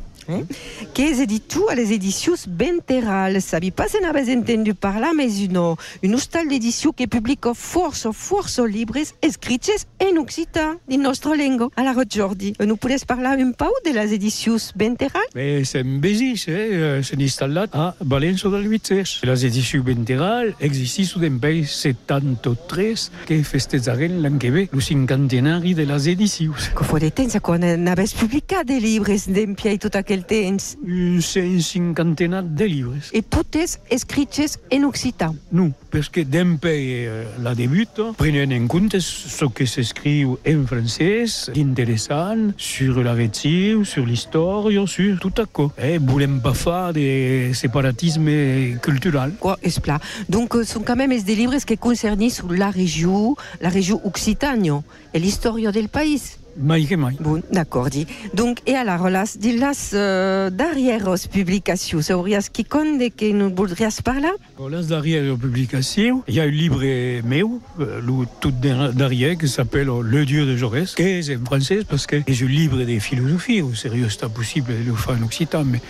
que 0.93 1.05
és 1.05 1.19
editor 1.21 1.71
a 1.71 1.75
les 1.75 1.91
edicions 1.91 2.47
Benteral. 2.47 3.41
Sabi 3.41 3.71
pas 3.71 3.89
se 3.91 4.01
n'avez 4.01 4.31
entendu 4.33 4.73
parlar, 4.73 5.13
mais 5.13 5.39
une, 5.43 5.75
une 6.03 6.15
hostal 6.15 6.47
d'edició 6.47 6.93
que 6.93 7.07
publica 7.07 7.53
força, 7.53 8.11
força 8.11 8.65
llibres 8.65 9.13
escrits 9.21 9.85
en 9.99 10.17
occità, 10.17 10.75
din 10.87 11.01
nostra 11.01 11.35
llengua. 11.35 11.69
Alors, 11.75 12.03
Jordi, 12.09 12.53
nous 12.59 12.77
pourrais 12.77 13.05
parlar 13.05 13.37
un 13.37 13.51
peu 13.51 13.71
de 13.85 13.91
les 13.91 14.13
edicions 14.13 14.71
Benteral? 14.75 15.23
Mais 15.35 15.63
c'est 15.63 15.81
un 15.81 15.99
bésis, 15.99 16.45
eh? 16.47 17.01
c'est 17.03 17.19
instal·lat 17.21 17.69
a 17.73 17.95
Valença 18.01 18.49
del 18.49 18.67
Vitzers. 18.67 19.21
Les 19.23 19.45
edicions 19.45 19.83
Benteral 19.83 20.55
existissin 20.59 21.23
en 21.23 21.39
pays 21.39 21.65
73 21.65 23.11
que 23.25 23.41
festejaren 23.43 24.21
l'any 24.23 24.39
que 24.39 24.51
ve, 24.51 24.67
el 24.71 24.81
cinquantenari 24.81 25.73
de 25.75 25.85
les 25.85 26.07
edicions. 26.09 26.69
Que 26.75 26.99
de 26.99 27.09
temps 27.09 27.39
quan 27.41 27.63
n'haves 27.83 28.15
publicat 28.15 28.65
de 28.67 28.79
llibres 28.79 29.27
d'empia 29.27 29.73
i 29.75 29.79
tot 29.81 29.95
aquell 30.15 30.23
temps. 30.23 30.77
Un 30.85 31.21
cinquantenat 31.61 32.43
de 32.55 32.65
llibres. 32.65 33.11
I 33.13 33.21
totes 33.21 33.79
escrits 33.91 34.57
en 34.71 34.85
occità. 34.87 35.31
Non, 35.51 35.71
perquè 35.91 36.25
d'empei 36.27 36.85
eh, 37.05 37.25
la 37.43 37.55
debuta 37.57 38.11
prenen 38.17 38.53
en 38.55 38.67
compte 38.71 38.99
ce 39.03 39.47
que 39.53 39.67
s'escriu 39.67 40.37
en 40.47 40.65
francès, 40.67 41.49
interessant, 41.55 42.53
sur 42.57 43.01
la 43.03 43.13
retsiu, 43.13 43.85
sur 43.85 44.05
l'història, 44.05 44.85
sur 44.87 45.19
tot 45.19 45.43
això. 45.43 45.69
Eh, 45.77 45.97
volem 45.99 46.39
pas 46.43 46.55
fa 46.55 46.91
de 46.95 47.51
separatisme 47.53 48.79
cultural. 48.83 49.35
Quoi, 49.39 49.57
és 49.61 49.79
clar. 49.79 49.99
Donc, 50.29 50.55
euh, 50.55 50.63
sont 50.63 50.83
quand 50.83 50.95
même 50.95 51.15
des 51.15 51.35
livres 51.35 51.57
qui 51.65 51.77
concernent 51.77 52.27
la 52.51 52.69
région, 52.69 53.35
la 53.61 53.69
région 53.69 53.99
occitane 54.05 54.81
et 55.13 55.19
l'histoire 55.19 55.71
del 55.71 55.89
país. 55.89 56.37
Mai 56.57 56.85
que 56.85 56.95
mai. 56.95 57.15
Bon, 57.19 57.41
d'accord, 57.51 57.89
dit. 57.89 58.07
Donc, 58.33 58.59
et 58.65 58.75
alors, 58.75 59.09
las, 59.09 59.37
di 59.37 59.57
las 59.57 59.91
uh, 59.91 60.49
darrieres 60.51 61.27
publicacions, 61.27 61.99
hauries 62.11 62.49
qui 62.51 62.63
compte 62.63 63.13
que 63.15 63.31
nous 63.33 63.53
voldries 63.53 64.01
parlar? 64.03 64.31
Les 64.71 64.87
darrieres 64.87 65.35
publicacions, 65.37 66.23
il 66.27 66.35
y 66.35 66.39
a 66.39 66.43
un 66.43 66.47
livre 66.47 66.81
meu, 67.23 67.59
euh, 67.79 67.99
le 67.99 68.25
tout 68.39 68.51
derrière, 68.51 69.37
qui 69.37 69.49
s'appelle 69.49 69.89
Le 70.01 70.25
Dieu 70.25 70.45
de 70.45 70.55
Jaurès, 70.55 70.95
qui 70.95 71.03
est 71.03 71.35
en 71.35 71.43
français 71.43 71.79
parce 71.87 72.07
que 72.07 72.21
c'est 72.25 72.43
un 72.43 72.47
livre 72.47 72.83
de 72.83 72.99
philosophie. 72.99 73.61
Au 73.61 73.73
sérieux, 73.73 74.07
c'est 74.09 74.31
possible 74.31 74.71
de 74.71 74.91
le 74.91 74.95
faire 74.95 75.17
en 75.19 75.25
occitan, 75.25 75.65
mais 75.65 75.81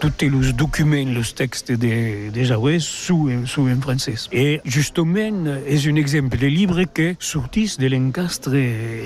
tous 0.00 0.10
les 0.22 0.52
documents, 0.52 0.96
les 0.96 1.22
textes 1.34 1.70
de, 1.70 2.30
de 2.30 2.42
Jaurès 2.44 2.82
sont, 2.82 3.28
sont 3.46 3.70
en 3.70 3.80
français. 3.80 4.14
Et 4.32 4.60
justement, 4.64 5.30
c'est 5.68 5.90
un 5.90 5.96
exemple 5.96 6.38
de 6.38 6.46
livre 6.46 6.82
qui 6.82 7.16
sortit 7.18 7.76
de 7.78 7.86
l'encastre 7.88 8.50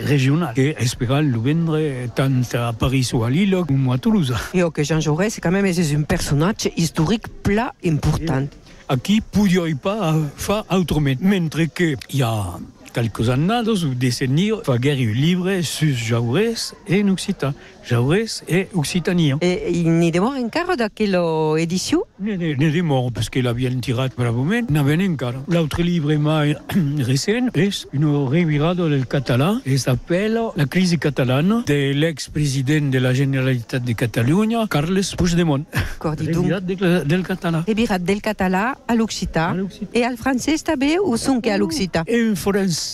régional, 0.04 0.54
qui 0.54 0.74
espère 1.08 1.22
le 1.22 1.38
vendre 1.38 1.78
tant 2.14 2.58
à 2.58 2.72
Paris 2.72 3.08
ou 3.14 3.24
à 3.24 3.30
Lille 3.30 3.56
ou 3.56 3.92
à 3.92 3.98
Toulouse. 3.98 4.34
Et 4.52 4.62
que 4.72 4.82
Jean 4.82 5.00
Jaurès, 5.00 5.38
quand 5.42 5.50
même, 5.50 5.72
c'est 5.72 5.94
un 5.94 6.02
personnage 6.02 6.70
historique 6.76 7.28
plat 7.42 7.72
important. 7.84 8.46
Aquí 8.88 9.20
podia 9.20 9.62
pas 9.82 10.14
faire 10.36 10.64
autrement. 10.70 11.14
Mentre 11.20 11.64
que 11.74 11.94
il 12.10 12.18
y 12.18 12.22
a 12.22 12.58
quelques 12.98 13.30
années 13.30 13.68
ou 13.84 13.94
décennies, 13.94 14.50
fa 14.64 14.76
guerre 14.76 14.98
un 14.98 15.12
livre 15.12 15.60
sur 15.62 15.94
Jaurès 15.94 16.74
et 16.88 17.04
en 17.04 17.08
occitan. 17.08 17.52
Jaurès 17.88 18.44
et 18.48 18.68
Occitanie. 18.74 19.32
Et 19.40 19.70
il 19.70 19.90
n'y 19.92 20.10
demeure 20.10 20.36
encore 20.36 20.76
d'aquelle 20.76 21.18
édition 21.58 22.02
Ne, 22.20 22.34
ne, 22.34 22.54
ne 22.54 22.70
demeure, 22.70 23.10
parce 23.12 23.30
qu'il 23.30 23.46
a 23.46 23.54
bien 23.54 23.70
tiré 23.80 24.08
bravement. 24.16 24.60
N'en 24.68 24.84
encore. 25.10 25.32
L'autre 25.48 25.80
livre 25.82 26.12
mai 26.14 26.54
récent 26.98 27.48
est 27.54 27.86
une 27.94 28.04
revirada 28.04 28.88
del 28.88 29.06
català 29.06 29.60
et 29.64 29.78
s'appelle 29.78 30.38
La 30.56 30.66
crise 30.66 30.98
catalane 30.98 31.62
de 31.66 31.92
l'ex-président 31.92 32.90
de 32.90 32.98
la 32.98 33.14
Généralité 33.14 33.80
de 33.80 33.92
Catalunya, 33.92 34.66
Carles 34.68 35.14
Puigdemont. 35.16 35.64
Revirat 36.00 36.60
de, 36.60 37.04
del 37.04 37.22
català. 37.22 37.64
Revirat 37.66 37.98
del 38.00 38.20
català 38.20 38.76
a 38.86 38.94
l'occità. 38.94 39.54
Et 39.94 40.04
al 40.04 40.18
francès 40.18 40.62
també 40.62 40.98
ou 40.98 41.16
sont 41.16 41.40
que 41.40 41.48
à 41.48 41.56
l'occità 41.56 42.04
En 42.08 42.34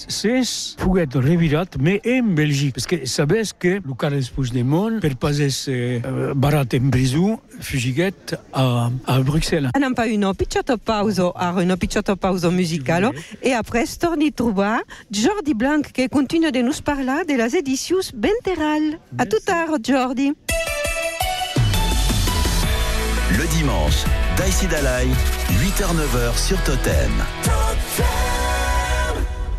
francès, 0.03 0.75
pouvait 0.79 1.03
être 1.03 1.21
revirat, 1.21 1.67
mais 1.81 2.01
en 2.07 2.23
Belgique. 2.23 2.75
Parce 2.75 2.87
que 2.87 3.07
savez 3.07 3.43
que 3.59 3.81
le 3.85 3.95
Carles 3.99 4.25
Puigdemont 4.35 5.01
per 5.01 5.15
pas 5.17 5.33
ser 5.33 6.03
eh, 6.05 6.35
barat 6.35 6.67
en 6.75 6.89
brisou, 6.91 7.41
fugiguet 7.61 8.37
a, 8.53 8.91
a 9.07 9.21
Bruxelles. 9.21 9.71
Anem 9.75 9.95
pa 9.95 10.07
una 10.11 10.35
pitjota 10.35 10.77
pausa, 10.77 11.31
ara 11.35 11.63
una 11.63 11.77
pitjota 11.77 12.17
pausa 12.17 12.51
musical, 12.51 13.11
et 13.43 13.55
après 13.55 13.87
torni 13.99 14.33
trobar 14.33 14.81
Jordi 15.11 15.55
Blanc 15.55 15.83
que 15.93 16.09
continue 16.09 16.53
de 16.53 16.61
nous 16.61 16.81
parlar 16.83 17.25
de 17.27 17.35
les 17.35 17.57
edicions 17.57 18.13
Benteral. 18.15 18.99
A 19.19 19.27
tout 19.27 19.43
tard, 19.45 19.79
Jordi. 19.83 20.33
Le 23.31 23.47
dimanche, 23.57 24.05
Daïsi 24.37 24.67
Dalai, 24.67 25.07
8h-9h 25.51 26.39
sur 26.39 26.63
Totem. 26.63 28.44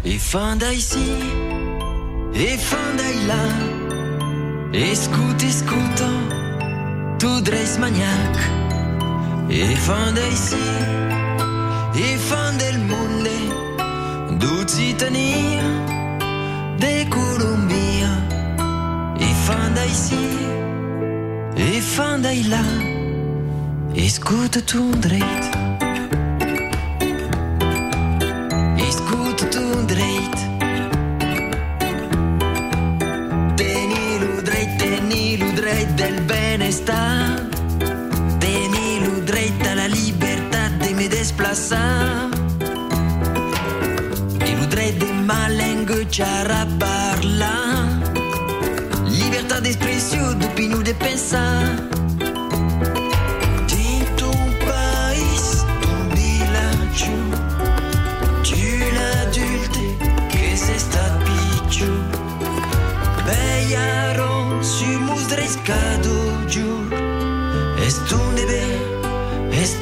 E 0.08 0.20
fin 0.20 0.56
d'ici, 0.60 1.18
e 2.32 2.58
fin 2.60 2.96
d'Aïla, 2.96 3.44
escuta, 4.72 5.46
escuta, 5.46 6.10
tu 7.18 7.42
dreis 7.42 7.78
maniac, 7.80 8.38
e 9.50 9.76
fin 9.76 10.14
d'ici, 10.14 10.62
e 11.96 12.18
fin 12.20 12.56
del 12.58 12.78
monde, 12.82 14.38
d'Occitania, 14.38 15.64
de 16.78 17.08
Colombia, 17.10 18.12
e 19.18 19.34
fin 19.46 19.74
d'ici, 19.74 20.28
e 21.56 21.82
fin 21.82 22.22
d'Aïla, 22.22 22.64
escuta 23.96 24.62
tu 24.62 24.92
dreit. 25.00 25.65
Teni-lo 35.76 35.96
dret 35.96 35.96
del 35.96 36.22
benestar. 36.26 37.40
Teni-lo 38.40 39.26
dret 39.26 39.68
a 39.68 39.76
la 39.76 39.88
llibertat 39.88 40.72
de 40.80 40.94
me 40.96 41.08
desplaçar. 41.08 42.30
E 44.40 44.56
lo 44.56 44.66
dret 44.68 45.00
de 45.00 45.12
ma 45.26 45.48
lenguatjar 45.50 46.52
a 46.52 46.66
parlar. 46.80 47.88
Libertà 49.10 49.60
d'espressió, 49.60 50.34
d'opinió, 50.40 50.82
de 50.82 50.94
pensar. 50.94 51.95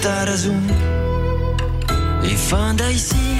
Esta 0.03 0.25
razón. 0.25 0.67
E 2.23 2.35
fan 2.35 2.75
d'ici, 2.75 3.39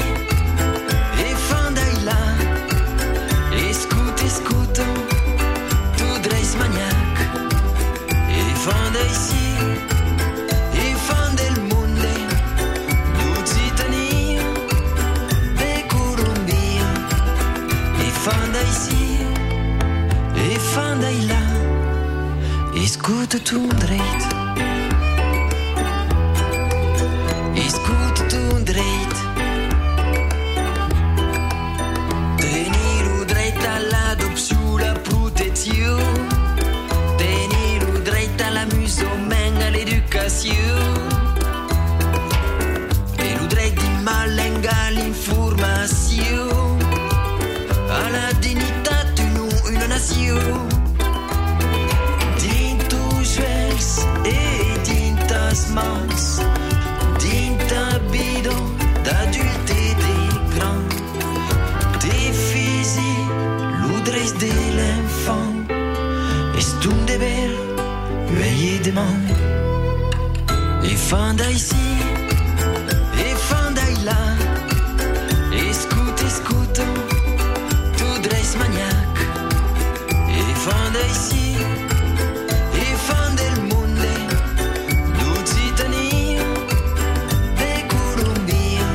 e 1.17 1.36
fan 1.47 1.73
d'allà. 1.73 2.21
Escuta, 3.69 4.23
escuta, 4.23 4.86
tu 5.97 6.08
dreis 6.21 6.56
maniac. 6.56 7.15
E 8.30 8.41
fan 8.63 8.91
d'ici, 8.95 9.45
e 10.84 10.95
fan 11.06 11.36
del 11.36 11.60
monde. 11.71 12.13
L'Occitania, 13.17 14.43
de 15.60 15.86
Colombia. 15.89 16.88
E 18.06 18.10
fan 18.23 18.52
d'ici, 18.56 19.17
e 20.34 20.60
fan 20.71 21.02
d'allà. 21.02 21.43
Escuta 22.73 23.38
tu 23.39 23.67
dreit. 23.67 24.23
you. 40.46 40.76
Eludrei 43.18 43.72
din 43.72 43.96
malenga 44.04 44.90
l'informació. 44.92 46.48
A 47.90 48.04
la 48.16 48.28
dignitat 48.40 49.22
nu 49.36 49.48
una 49.70 49.88
nació. 49.88 50.36
Din 52.44 52.78
tus 52.92 53.38
vells 53.40 53.90
i 54.26 54.40
din 54.84 55.16
tas 55.28 55.68
mans, 55.72 56.42
din 57.24 57.56
ta 57.70 57.86
bidó 58.12 58.58
d'adult 59.06 59.70
i 59.70 59.96
de 60.04 60.18
gran. 60.56 60.84
Te 62.04 62.20
fisi 62.50 63.16
l'udreix 63.80 64.36
de 64.44 64.54
l'enfant, 64.76 65.72
és 66.58 66.76
d'un 66.82 67.06
deber, 67.06 67.52
veillez 68.36 68.82
demain 68.84 69.53
de 70.84 70.89
man 70.89 70.91
E 70.91 70.98
fan 70.98 71.36
d'ici, 71.36 71.76
e 73.15 73.36
fan 73.36 73.74
là. 74.04 74.36
Escoute, 75.52 76.26
escoute, 76.26 76.82
tout 77.98 78.19
dresse 78.22 78.58
maniac 78.58 79.17
E 80.28 80.56
fan 80.63 80.91
d'ici, 80.91 81.56
e 82.74 82.96
fan 83.06 83.36
del 83.36 83.62
monde. 83.69 84.13
L'Occitanie, 85.19 86.39
de 87.58 87.74
Colombia 87.88 88.88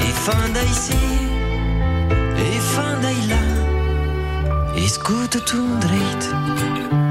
E 0.00 0.12
fan 0.24 0.52
d'ici, 0.52 1.04
e 2.36 2.60
fan 2.60 3.00
là 3.28 3.42
Escoute 4.76 5.40
tout 5.44 5.78
dreit 5.80 6.24
Escoute 6.24 6.90
tout 6.90 6.90
dreit 6.90 7.03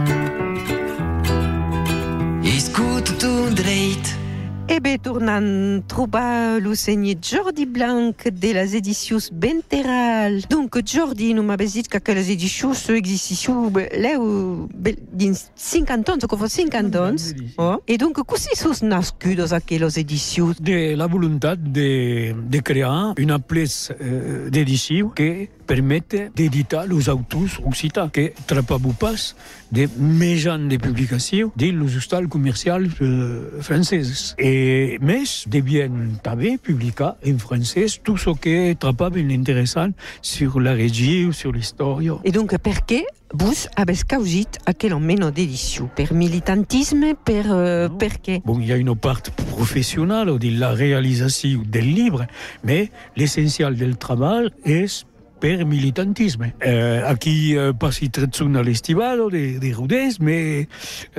E 4.70 4.80
bé 4.80 4.98
tornant 4.98 5.82
trobar 5.88 6.60
l'ocenye 6.60 7.18
Jordi 7.22 7.66
Blanc 7.66 8.16
de 8.26 8.54
les 8.54 8.76
edicions 8.76 9.30
Benteral. 9.32 10.42
Donc, 10.50 10.80
Jordi, 10.86 11.34
nous 11.34 11.44
m'avez 11.44 11.68
dit 11.68 11.84
que 11.84 11.98
aquelles 11.98 12.32
editions 12.32 12.74
existission 12.90 13.70
leu 13.70 14.68
dins 15.12 15.52
50 15.56 16.10
ans, 16.10 16.38
fa 16.38 16.48
50 16.50 16.96
ans. 16.96 17.34
Oh. 17.58 17.76
Et 17.88 17.98
donc, 17.98 18.24
così 18.26 18.56
sos 18.56 18.82
nascudos 18.82 19.52
aquelles 19.52 19.98
editions? 19.98 20.56
de 20.60 20.96
la 20.96 21.08
voluntat 21.08 21.56
de, 21.56 22.34
de 22.34 22.60
crear 22.62 23.14
una 23.20 23.40
place 23.40 23.94
eh, 24.00 24.50
d'edició 24.50 25.12
que 25.14 25.50
permette 25.66 26.30
d'editar 26.36 26.86
els 26.90 27.10
autors 27.10 27.60
occitans 27.64 28.12
que 28.14 28.32
trapabou 28.50 28.94
pas 29.00 29.34
de 29.74 29.88
mejan 29.98 30.68
de 30.70 30.78
publicació 30.78 31.52
de 31.56 31.72
los 31.72 31.96
hostals 31.98 32.30
comercials 32.30 32.94
eh, 33.02 33.62
franceses. 33.62 34.36
Et 34.38 35.02
més 35.02 35.44
devien 35.50 36.14
també 36.24 36.58
publicar 36.62 37.16
en 37.26 37.42
francès 37.42 38.00
tot 38.04 38.22
ce 38.22 38.36
que 38.40 38.76
trapaven 38.80 39.32
interessant 39.34 39.98
sur 40.22 40.62
la 40.62 40.76
regió, 40.78 41.34
sur 41.34 41.54
l'història. 41.54 42.20
Et 42.24 42.32
donc, 42.32 42.54
per 42.62 42.84
què 42.86 43.02
vos 43.34 43.68
avez 43.76 44.04
causit 44.06 44.60
aquel 44.70 44.94
meno 45.02 45.32
d'edició? 45.34 45.88
Per 45.98 46.12
militantisme? 46.14 47.16
Per, 47.18 47.42
uh, 47.50 47.88
per 47.98 48.20
què? 48.22 48.42
Bon, 48.46 48.60
il 48.62 48.68
y 48.68 48.72
a 48.72 48.78
une 48.78 48.96
part 48.96 49.32
professionnelle 49.56 50.38
de 50.38 50.52
la 50.52 50.74
réalisation 50.74 51.64
del 51.66 51.94
livre, 51.94 52.28
mais 52.64 52.92
l'essentiel 53.16 53.76
del 53.76 53.98
treball 53.98 54.52
és 54.64 55.04
per 55.44 55.66
militantisme. 55.66 56.54
Eh, 56.62 57.04
aquí 57.04 57.52
eh, 57.58 57.74
passi 57.76 58.08
tretzun 58.08 58.56
a 58.56 58.62
l'estivado 58.64 59.28
de, 59.28 59.60
de 59.60 59.74
Rodés, 59.76 60.16
mais 60.24 60.68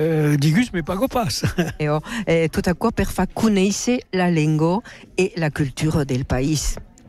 eh, 0.01 0.33
digus 0.41 0.71
me 0.73 0.81
pago 0.81 1.07
pas. 1.07 1.43
Eh, 2.25 2.49
aquò 2.49 2.89
per 2.89 3.05
fa 3.05 3.27
conèixer 3.27 3.99
la 4.17 4.31
llengua 4.33 4.79
e 5.13 5.33
la 5.37 5.51
cultura 5.51 6.05
del 6.05 6.25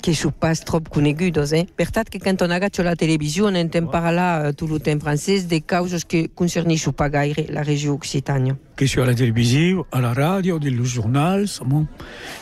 que 0.03 0.15
sou 0.15 0.31
pas 0.31 0.61
trop 0.61 0.89
conegudos, 0.89 1.53
eh? 1.53 1.67
Per 1.75 1.91
tant, 1.91 2.05
que 2.05 2.21
quand 2.21 2.43
on 2.43 2.53
agacha 2.53 2.85
la 2.85 2.95
televisió, 2.95 3.47
on 3.49 3.57
entén 3.57 3.89
parlar 3.91 4.51
uh, 4.51 4.53
tot 4.55 4.71
el 4.71 4.83
temps 4.85 5.03
francès 5.03 5.49
de 5.49 5.63
causes 5.65 6.05
que 6.05 6.29
concerneixo 6.29 6.93
pas 6.93 7.11
gaire 7.11 7.49
la 7.51 7.65
regió 7.65 7.95
occitània. 7.97 8.55
Que 8.77 8.87
sur 8.87 9.07
la 9.07 9.15
televisió, 9.15 9.87
a 9.91 10.03
la 10.05 10.13
ràdio, 10.15 10.59
dels 10.61 10.93
jornals, 10.93 11.61
bon, 11.65 11.87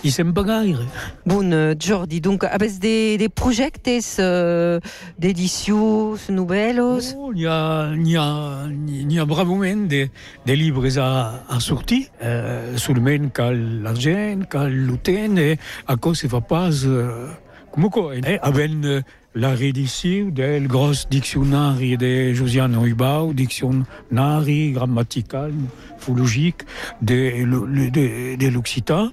i 0.02 0.10
se'n 0.10 0.32
pa 0.34 0.42
gaire. 0.42 0.84
Bon, 1.24 1.46
uh, 1.54 1.74
Jordi, 1.78 2.20
donc, 2.20 2.44
avez 2.44 2.72
des, 2.82 3.16
des 3.16 3.28
projectes 3.28 4.18
uh, 4.18 4.80
d'edicions 5.18 6.18
novel·los? 6.34 7.14
Oh, 7.16 7.32
N'hi 7.34 7.46
ha, 7.46 7.94
n'hi 7.94 8.18
ha, 8.18 8.26
n'hi 8.68 9.18
ha 9.18 9.24
bravament 9.30 9.86
de, 9.90 10.08
de 10.46 10.58
llibres 10.58 10.98
a, 10.98 11.44
a 11.48 11.60
sortir, 11.60 12.08
eh, 12.20 12.74
solament 12.78 13.30
cal 13.34 13.58
l'argent, 13.84 14.44
cal 14.50 14.74
l'uten, 14.74 15.38
e 15.38 15.56
això 15.86 16.14
se 16.18 16.30
fa 16.30 16.42
pas 16.42 16.84
eh, 16.86 17.34
com 17.74 17.88
co. 17.90 18.10
Eh, 18.14 18.38
havent 18.42 18.82
la 19.34 19.54
reedició 19.56 20.30
del 20.30 20.68
gros 20.68 21.08
diccionari 21.10 21.96
de 21.96 22.34
Josiane 22.36 22.76
Neubau, 22.76 23.32
diccionari 23.34 24.72
grammatical, 24.72 25.52
fologic 25.98 26.64
de, 27.00 27.42
l- 27.42 27.90
de, 27.90 28.36
de 28.36 28.48
l'occitan, 28.48 29.10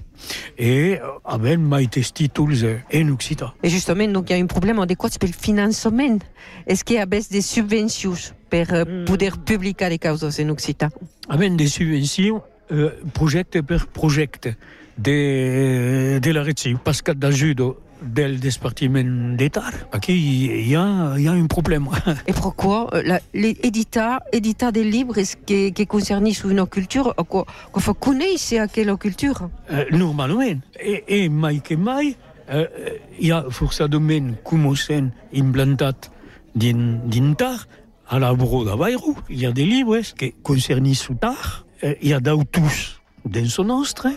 et 0.56 1.00
havent 1.24 1.56
maites 1.58 2.12
títols 2.14 2.62
eh, 2.64 2.84
en 2.92 3.08
occitan. 3.10 3.52
Et 3.64 3.68
justement, 3.68 4.06
donc, 4.06 4.30
il 4.30 4.36
y 4.36 4.40
a 4.40 4.42
un 4.42 4.46
problème 4.46 4.78
adéquat 4.78 5.10
pel 5.18 5.32
finançament. 5.32 6.20
Est-ce 6.66 6.84
qu'il 6.84 6.96
y 6.96 6.98
a 7.00 7.06
des 7.06 7.42
subvencions 7.42 8.14
per 8.48 8.66
uh, 8.70 9.04
poder 9.04 9.30
publicar 9.44 9.88
les 9.88 9.98
causes 9.98 10.38
en 10.38 10.48
occitan? 10.50 10.90
Havent 11.28 11.56
des 11.56 11.66
subvencions 11.66 12.42
eh, 12.70 12.90
projecte 13.12 13.62
per 13.62 13.86
projecte 13.88 14.56
de, 14.98 16.20
de 16.20 16.30
la 16.30 16.42
regió, 16.44 16.78
parce 16.84 17.02
que 17.02 17.10
d'ajuda 17.12 17.72
del 18.02 18.40
Departament 18.40 19.36
d'État, 19.36 19.72
aquí 19.92 20.12
hi 20.12 20.74
ha, 20.74 21.14
hi 21.18 21.26
ha 21.28 21.32
un 21.32 21.46
problème. 21.46 21.88
Et 22.26 22.32
pourquoi 22.32 22.88
euh, 22.94 23.18
l'édita 23.32 24.22
édita 24.32 24.72
des 24.72 24.84
livres 24.84 25.14
que, 25.46 25.70
que 25.70 25.82
concernent 25.84 26.28
une 26.44 26.66
culture 26.66 27.14
euh, 27.18 27.22
quoi 27.22 27.46
faut 27.78 27.94
connaître 27.94 28.58
à 28.58 28.68
quelle 28.68 28.96
culture? 28.96 29.48
Eh, 29.70 29.86
normalment. 29.96 30.60
E, 30.78 31.02
e 31.08 31.28
mai 31.28 31.60
que 31.60 31.74
mai 31.74 32.16
eh, 32.48 33.00
hi 33.18 33.30
ha 33.32 33.44
forçadament 33.50 34.36
comencen 34.44 35.12
implantat 35.32 36.10
din, 36.54 37.00
din 37.08 37.34
tar 37.34 37.66
a 38.08 38.18
la 38.18 38.32
Bro 38.34 38.64
de 38.64 38.76
Bairro. 38.76 39.16
Hi 39.28 39.46
ha 39.46 39.52
de 39.52 39.64
llibres 39.64 40.12
que 40.14 40.34
concernís 40.42 41.00
su 41.00 41.14
tar. 41.14 41.64
Eh, 41.80 41.96
hi 42.00 42.12
ha 42.12 42.20
d'autors 42.20 43.00
dins 43.24 43.58
el 43.58 43.66
nostre. 43.66 44.16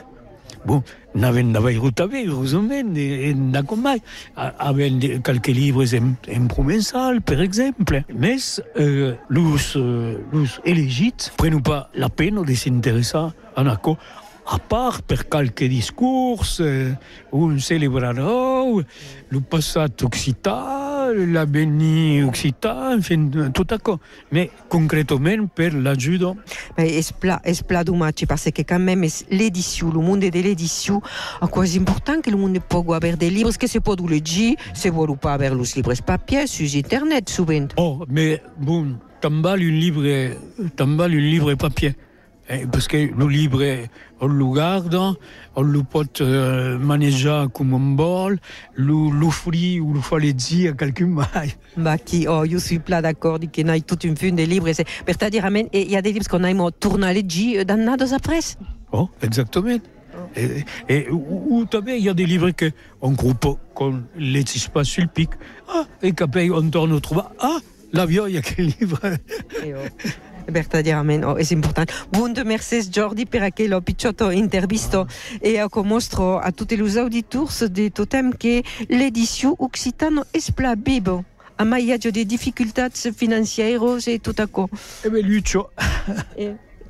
Bon, 0.66 0.84
n'havent 1.16 1.54
de 1.56 1.62
Bairro 1.64 1.92
també, 1.96 2.26
heureusament, 2.26 2.92
de 2.94 3.64
com 3.68 3.82
mai. 3.82 4.02
Havent 4.36 5.00
de, 5.02 5.12
quelques 5.26 5.56
llibres 5.56 5.96
en, 5.98 6.14
en 6.32 6.50
provençal, 6.52 7.22
per 7.22 7.40
exemple. 7.44 8.04
Mais 8.14 8.62
eh, 8.76 9.16
los, 9.30 9.72
eh, 9.80 11.32
prenen 11.38 11.64
pas 11.64 11.90
la 11.96 12.10
pena 12.10 12.44
de 12.44 12.56
s'interessar 12.56 13.32
en 13.56 13.72
això 13.72 13.96
a 14.48 14.60
part 14.60 15.02
per 15.02 15.28
qualque 15.28 15.68
discurs, 15.68 16.60
eh, 16.60 16.94
un 17.32 17.60
celebrarà 17.60 18.24
el 19.32 19.42
passat 19.50 20.04
occità, 20.04 21.12
l'avenir 21.14 22.26
occità, 22.28 22.96
enfin, 22.96 23.30
tot 23.54 23.72
això. 23.72 23.98
Mais 24.32 24.50
concretament 24.70 25.48
per 25.54 25.74
l'ajuda 25.74 26.34
Mais 26.78 26.98
est 26.98 27.14
plat 27.20 27.42
est 27.44 27.64
plat 27.64 27.84
dommage 27.84 28.26
parce 28.28 28.50
que 28.52 28.62
quand 28.62 28.80
même 28.80 29.06
l'édition 29.30 29.92
le 29.92 30.00
monde 30.00 30.22
de 30.22 30.40
l'édition 30.40 31.02
à 31.42 31.48
quoi 31.48 31.66
c'est 31.66 31.80
important 31.80 32.22
que 32.22 32.30
le 32.30 32.38
monde 32.38 32.60
puisse 32.60 32.80
avoir 32.80 33.00
des 33.00 33.30
livres 33.30 33.56
que 33.58 33.68
c'est 33.68 33.80
pas 33.80 33.96
du 33.96 34.08
legi 34.08 34.56
c'est 34.74 34.90
voulu 34.90 35.16
pas 35.18 35.34
avoir 35.34 35.54
les 35.56 35.64
livres 35.76 35.94
papier 36.06 36.48
sur 36.48 36.68
internet 36.76 37.30
souvent 37.30 37.56
Oh, 37.78 38.04
mais 38.10 38.42
bon, 38.58 38.98
val 39.22 39.62
un 39.62 39.72
livre, 39.72 40.04
val 40.78 41.12
un 41.14 41.16
livre 41.16 41.54
papier. 41.56 41.96
Eh, 42.48 42.68
parce 42.72 42.88
que 42.88 42.98
le 42.98 43.28
livre, 43.28 43.64
on 44.22 44.28
le 44.28 44.54
garde, 44.54 44.96
on 45.56 45.62
le 45.64 45.82
peut 45.82 46.06
euh, 46.22 46.78
manejar 46.78 47.50
com 47.52 47.74
on 47.74 47.96
vol, 47.96 48.38
l'offrir 48.76 49.84
ou 49.84 49.94
le 49.94 50.70
a 50.70 50.74
quelqu'un. 50.74 51.16
Bah, 51.76 51.98
qui, 51.98 52.28
oh, 52.28 52.44
je 52.48 52.58
suis 52.58 52.78
plat 52.78 53.02
d'accord, 53.02 53.40
qu'il 53.52 53.66
y 53.66 53.70
a 53.70 53.80
toute 53.80 54.04
une 54.04 54.16
fin 54.16 54.32
de 54.32 54.44
livres. 54.44 54.68
Et 54.70 55.82
il 55.82 55.92
y 55.92 55.98
a 55.98 56.02
des 56.04 56.14
livres 56.14 56.28
qu'on 56.28 56.44
a 56.44 56.52
aimé 56.52 56.68
tourner 56.80 57.08
à 57.08 57.14
legi 57.14 57.66
dans 57.66 57.84
nada 57.84 58.06
après. 58.16 58.40
Oh, 58.92 59.10
exactement. 59.24 59.80
Et, 60.36 60.64
et 60.88 61.10
ou, 61.10 61.66
també 61.66 61.98
hi 62.00 62.10
ha 62.10 62.14
des 62.14 62.26
livres 62.26 62.52
que 62.52 62.72
on 63.02 63.12
groupe 63.12 63.58
qu'on 63.74 64.04
llegeix 64.18 64.70
pas 64.72 64.84
sur 64.84 65.04
le 65.04 65.10
pic. 65.10 65.32
Ah, 65.68 65.86
et 66.02 66.14
qu'après 66.14 66.50
on 66.50 66.70
torne 66.70 66.96
a 66.96 67.00
trobar, 67.02 67.32
ah, 67.40 67.58
l'avió, 67.96 68.28
il 68.28 68.36
y 68.36 68.38
a 68.38 68.42
quel 68.42 68.74
livre? 68.80 69.22
Per 70.46 70.68
te 70.68 70.84
dire, 70.84 70.96
amen, 70.96 71.24
oh, 71.24 71.38
è 71.38 71.46
important. 71.50 71.90
Buon 72.10 72.34
de 72.34 72.44
merces, 72.44 72.90
Jordi, 72.90 73.26
per 73.26 73.42
aquel 73.42 73.82
picciotto 73.82 74.30
intervisto 74.30 75.08
e 75.40 75.58
a 75.58 75.68
mostro 75.84 76.38
a 76.38 76.52
tutti 76.52 76.78
gli 76.78 76.98
auditors 76.98 77.66
di 77.66 77.92
Totem 77.92 78.38
che 78.38 78.64
l'edizione 78.90 79.56
occitano 79.58 80.26
è 80.30 80.40
plat 80.54 80.78
bibo. 80.78 81.24
A 81.56 81.64
maiaggio 81.64 82.12
di 82.12 82.26
difficoltà 82.26 82.90
finanziarie 82.90 83.80
e 84.06 84.20
tutto 84.20 84.42
a 84.44 84.48
Eh 85.02 85.10
ben, 85.10 85.26
Lucio. 85.26 85.72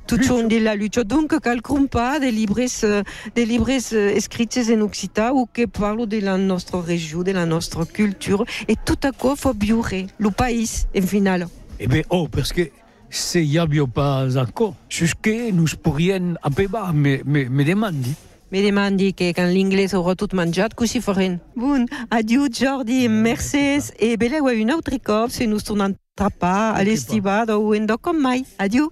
Tout 0.06 0.22
ciò 0.22 0.40
di 0.42 0.60
la 0.60 0.74
luce. 0.74 1.02
Donc, 1.04 1.40
qualcun 1.40 1.86
pas 1.86 2.20
des 2.20 2.30
livres, 2.30 2.60
euh, 2.84 3.02
des 3.34 3.44
livres 3.44 3.70
euh, 3.92 4.14
écrits 4.14 4.48
en 4.72 4.80
occitan 4.82 5.32
ou 5.32 5.46
qui 5.52 5.66
parlent 5.66 6.06
de 6.06 6.20
la 6.20 6.38
notre 6.38 6.78
région, 6.78 7.24
de 7.24 7.32
la 7.32 7.44
notre 7.44 7.84
culture. 7.84 8.44
Et 8.68 8.76
tout 8.84 8.98
à 9.02 9.10
coup, 9.10 9.34
faut 9.34 9.52
biurer 9.52 10.06
le 10.18 10.30
pays, 10.30 10.86
en 10.96 11.02
final. 11.02 11.48
Eh 11.80 11.88
bien, 11.88 12.02
oh, 12.10 12.28
parce 12.28 12.52
que 12.52 12.70
se 13.10 13.38
hi 13.38 13.58
havia 13.58 13.84
pas 13.86 14.38
encore, 14.38 14.74
jusque 14.88 15.30
nous 15.52 15.66
pourrien 15.82 16.34
a 16.42 16.50
pebar 16.50 16.94
me, 16.94 17.18
me, 17.24 17.48
me 17.48 17.64
demandi. 17.64 18.14
Me 18.50 18.62
demandi 18.62 19.12
que 19.12 19.32
quand 19.34 19.50
l'inglès 19.50 19.94
aura 19.94 20.14
tot 20.14 20.32
menjat, 20.32 20.74
que 20.74 20.86
s'hi 20.86 21.00
farem. 21.02 21.40
Bon, 21.56 21.86
adieu 22.10 22.46
Jordi, 22.46 23.08
Mercès, 23.08 23.92
e 23.98 24.16
beleu 24.16 24.46
a 24.46 24.54
un 24.54 24.70
altre 24.70 25.00
cop 25.02 25.30
se 25.30 25.46
nos 25.46 25.66
tornem 25.66 25.96
trapar 26.16 26.74
a 26.74 26.82
l'estivada 26.82 27.58
o 27.58 27.74
en 27.74 27.86
com 28.00 28.16
mai. 28.16 28.46
Adieu. 28.58 28.90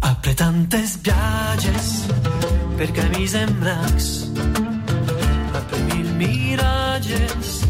Apre 0.00 0.34
tantes 0.34 0.98
viatges 1.04 2.08
per 2.76 2.90
camins 2.92 3.34
en 3.34 3.52
blancs, 3.60 4.08
apre 5.54 5.78
mil 5.92 6.08
miratges 6.18 7.62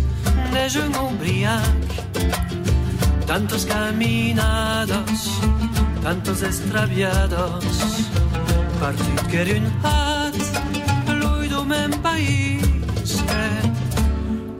de 0.54 0.68
junt 0.70 0.96
umbriac, 0.96 1.98
tantos 3.26 3.66
caminados, 3.66 5.28
tantos 6.02 6.42
extraviados, 6.42 7.82
partit 8.80 9.20
que 9.28 9.58
un 9.58 9.68
hat, 9.84 10.73
men 11.66 11.90
país 12.02 12.62
que 13.28 13.48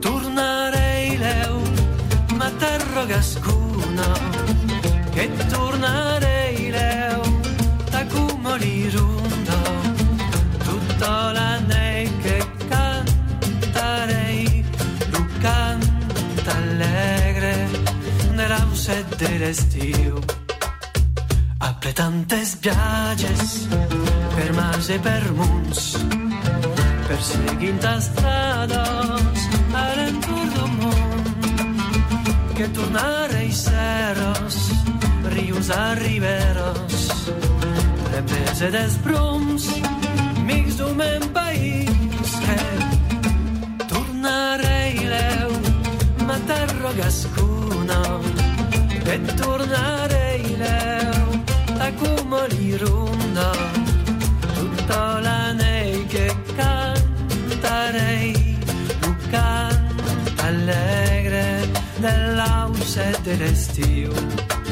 tornarei 0.01 1.17
leu, 1.19 1.63
ma 2.39 2.51
terra 2.59 3.05
gascuna, 3.07 4.13
che 5.13 5.31
tornarei 5.51 6.71
leu, 6.71 7.23
da 7.91 8.07
come 8.07 8.59
l'irunda, 8.59 9.59
tutta 10.65 11.33
la 11.33 11.59
nei 11.61 12.11
che 12.23 12.39
cantarei, 12.69 14.65
lu 15.11 15.27
canta 15.41 16.53
allegre, 16.57 17.69
nella 18.33 18.67
set 18.73 19.17
dell'estiu. 19.17 20.19
Apre 21.59 21.93
tantes 21.93 22.59
viatges 22.61 23.69
per 24.35 24.53
mars 24.53 24.89
e 24.89 24.99
per 24.99 25.33
munts, 25.33 25.97
perseguint 27.15 27.85
estrados 27.85 29.43
a 29.81 29.83
l'entorn 29.97 30.49
del 30.55 30.71
món, 30.79 31.21
que 32.57 32.67
tornarei 32.75 33.53
serros, 33.55 34.57
rius 35.35 35.71
a 35.71 35.95
riberos, 35.95 37.05
rembes 38.11 38.63
e 38.67 38.71
desbroms, 38.75 39.69
mics 40.49 40.81
d'un 40.81 40.97
men 40.99 41.29
país 41.39 42.35
que 42.43 42.59
tornarei 43.95 45.07
leu, 45.15 45.55
ma 46.27 46.39
terra 46.51 46.93
gascuna, 46.99 48.03
e 49.07 49.17
tornarei 49.39 50.43
leu, 50.65 51.25
a 51.79 51.89
come 52.03 52.43
l'irunda, 52.51 53.49
tutta 53.55 53.84
dell'aus 62.95 62.97
e 62.97 63.23
dell'estiu. 63.23 64.64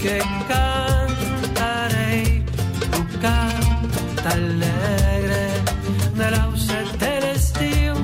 Nei 0.00 0.18
che 0.18 0.22
cantarei, 0.48 2.44
lu 2.90 3.06
canta 3.18 4.30
allegre, 4.30 5.62
dell'ause 6.14 6.84
dell'estiu. 6.96 7.94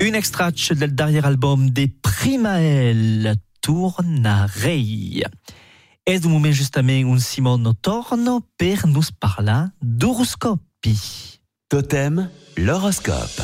Un 0.00 0.14
extratge 0.14 0.74
del 0.74 0.94
darrer 0.94 1.24
album 1.24 1.70
de 1.70 1.88
Primael, 2.00 3.40
Tornarei. 3.60 5.24
És 6.04 6.24
un 6.24 6.30
moment 6.32 6.54
justament 6.54 7.04
un 7.04 7.20
Simon 7.20 7.76
Torno 7.80 8.40
per 8.56 8.86
nos 8.86 9.10
parlar 9.12 9.72
d'horoscopi. 9.80 10.96
Totem, 11.68 12.30
l'horoscope. 12.56 13.42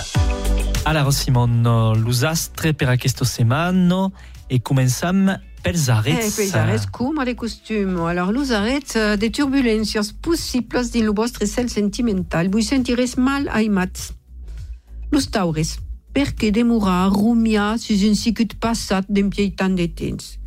Alors 0.87 1.13
Simon, 1.13 1.63
los 2.05 2.23
astres 2.25 2.73
per 2.73 2.89
aquesta 2.89 3.25
setmana 3.25 4.11
e 4.49 4.61
començam 4.61 5.29
pels 5.65 5.89
Eh, 5.89 5.93
arrets. 5.93 6.37
pels 6.37 6.55
arrets, 6.55 6.87
com 6.93 7.25
de 7.25 7.35
costum. 7.35 7.97
Alors, 8.07 8.31
los 8.33 8.51
arrets 8.53 8.95
eh, 8.97 9.17
de 9.17 9.29
turbulències 9.31 10.13
possibles 10.21 10.93
dins 10.93 11.09
el 11.09 11.15
vostre 11.17 11.47
sentimental. 11.47 12.51
Vull 12.53 12.63
sentire's 12.63 13.17
mal 13.17 13.49
aimats. 13.49 14.13
Los 15.11 15.31
taures, 15.31 15.79
perquè 16.13 16.51
demorar 16.53 17.05
a 17.07 17.09
rumiar 17.09 17.79
sus 17.79 18.03
un 18.05 18.15
sicut 18.15 18.55
passat 18.61 19.07
d'empiei 19.09 19.51
tant 19.57 19.75
de 19.75 19.89
temps. 19.89 20.39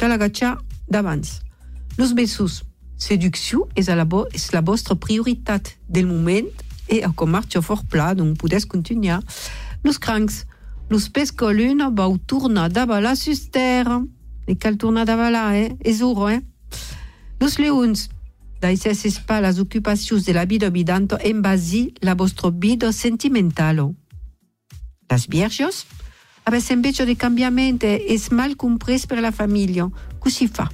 D'abans. 0.87 1.41
Los 1.97 2.13
besos, 2.13 2.63
seducció 2.95 3.67
és, 3.75 3.89
a 3.89 3.95
la, 3.95 4.05
és 4.33 4.51
la 4.53 4.61
vostra 4.61 4.95
prioritat 4.95 5.73
del 5.89 6.05
moment 6.07 6.47
e 6.87 7.01
a 7.03 7.11
com 7.11 7.29
marxa 7.29 7.61
fort 7.61 7.83
pla, 7.89 8.13
donc 8.15 8.37
podeu 8.37 8.61
continuar. 8.67 9.21
Los 9.83 9.99
crancs, 9.99 10.45
los 10.89 11.09
pescolun 11.09 11.83
vau 11.93 12.17
tornar 12.17 12.69
d'avalar 12.71 13.17
sus 13.17 13.49
terra. 13.51 14.03
Cal 14.55 14.77
tornar 14.77 15.05
d'avalar, 15.05 15.55
eh? 15.55 15.75
És 15.83 15.99
uro, 16.01 16.29
eh? 16.29 16.41
Los 17.39 17.59
leons, 17.59 18.09
daixes 18.61 19.19
pas 19.19 19.41
las 19.41 19.59
ocupacions 19.59 20.25
de 20.25 20.33
la 20.33 20.45
vida 20.45 20.69
bidanto 20.69 21.17
embasi 21.19 21.93
la 22.01 22.15
vostra 22.15 22.49
vida 22.49 22.91
sentimentalo. 22.91 23.93
Las 25.09 25.27
vierges, 25.27 25.85
avesse 26.45 26.73
invece 26.73 27.05
de 27.05 27.15
cambiamento 27.15 27.85
és 27.85 28.29
mal 28.31 28.55
compres 28.55 29.05
per 29.05 29.19
la 29.19 29.31
família. 29.31 29.89
Così 30.19 30.47
fa. 30.47 30.71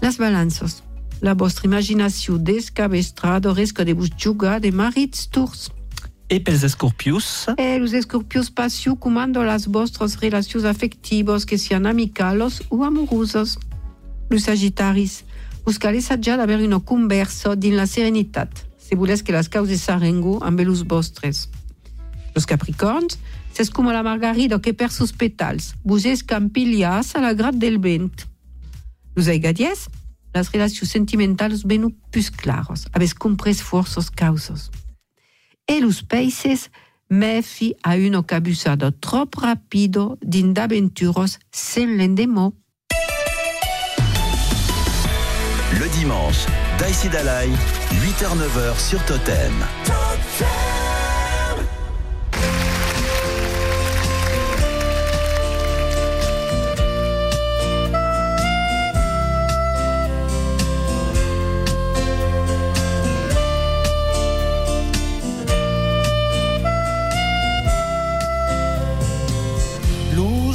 Las 0.00 0.18
balanços, 0.18 0.82
la 1.20 1.34
vostra 1.34 1.66
imaginació 1.66 2.38
descabestrada 2.38 3.52
risca 3.52 3.84
de 3.84 3.94
vos 3.94 4.10
jugar 4.16 4.60
de 4.60 4.72
marits 4.72 5.26
tours. 5.26 5.70
e 6.28 6.38
pels 6.40 6.62
escorpius? 6.62 7.46
Eh, 7.56 7.78
los 7.78 7.92
escorpius 7.92 8.50
passiu 8.50 8.96
comando 8.96 9.42
las 9.42 9.66
vostres 9.66 10.16
relacions 10.16 10.64
afectivos 10.64 11.44
que 11.44 11.56
sian 11.56 11.86
amicalos 11.86 12.62
ou 12.68 12.84
amorosos. 12.84 13.58
Los 14.30 14.44
sagitaris, 14.44 15.24
vos 15.64 15.78
cal 15.78 15.96
ja 15.96 16.36
d'haver 16.36 16.60
una 16.60 16.80
conversa 16.80 17.56
din 17.56 17.76
la 17.76 17.86
serenitat, 17.86 18.50
se 18.78 18.94
voulez 18.94 19.22
que 19.22 19.32
las 19.32 19.48
causes 19.48 19.80
s'arrengo 19.80 20.38
amb 20.44 20.60
los 20.60 20.84
vostres. 20.84 21.48
Los 22.34 22.44
capricorns, 22.44 23.18
c'est 23.54 23.70
comme 23.72 23.92
la 23.92 24.02
margarida 24.02 24.60
que 24.60 24.74
per 24.74 24.92
sus 24.92 25.12
pétals, 25.12 25.74
vos 25.82 26.04
escampilias 26.04 27.16
a 27.16 27.20
la 27.20 27.32
grat 27.32 27.54
del 27.54 27.78
vent. 27.78 28.26
Los 29.16 29.28
aigadies, 29.28 29.88
las 30.34 30.52
relacions 30.52 30.90
sentimentales 30.90 31.64
ben 31.64 31.90
plus 32.10 32.30
claros, 32.30 32.86
avez 32.92 33.14
compres 33.14 33.62
forces 33.62 34.10
causes. 34.10 34.70
E 35.70 35.80
los 35.80 36.02
peixes, 36.02 36.70
mefi 37.08 37.76
a 37.82 37.94
una 37.94 38.22
cabusada 38.22 38.90
trop 38.90 39.34
rapido 39.34 40.16
din 40.20 40.52
d'aventuros 40.54 41.38
sen 41.50 41.96
l'endemò. 41.98 42.52
Le 45.78 45.88
dimanche, 45.98 46.48
Daïsi 46.78 47.08
Dalai, 47.10 47.50
8h-9h 48.00 48.78
sur 48.80 49.04
Totem. 49.04 50.07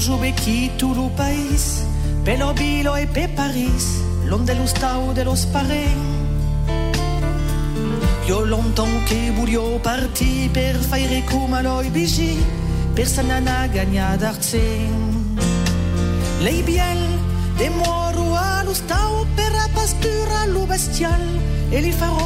L'uso 0.03 0.19
vecchito 0.19 0.93
lo 0.93 1.09
país 1.15 1.85
Pelo 2.25 2.51
Bilo 2.51 2.93
e 2.97 3.07
pe 3.07 3.29
Paris, 3.29 4.01
l'onde 4.25 4.53
lo 4.53 4.65
stau 4.65 5.13
de 5.13 5.23
los 5.23 5.45
parents. 5.45 6.27
Io 8.27 8.43
longtemps 8.43 9.07
che 9.07 9.31
voglio 9.31 9.79
parti 9.81 10.49
per 10.51 10.75
fare 10.75 11.23
come 11.23 11.61
l'oi 11.61 11.89
bigi, 11.89 12.35
per 12.93 13.07
sanana 13.07 13.65
gagna 13.67 14.17
d'arzen. 14.17 15.39
Lei 16.41 16.61
biel, 16.63 17.01
de 17.55 17.69
muoro 17.69 18.35
allo 18.35 18.73
stau 18.73 19.25
per 19.35 19.53
la 19.53 19.69
pastura 19.71 20.45
lo 20.47 20.65
bestial, 20.65 21.39
e 21.69 21.79
li 21.79 21.93
farò 21.93 22.23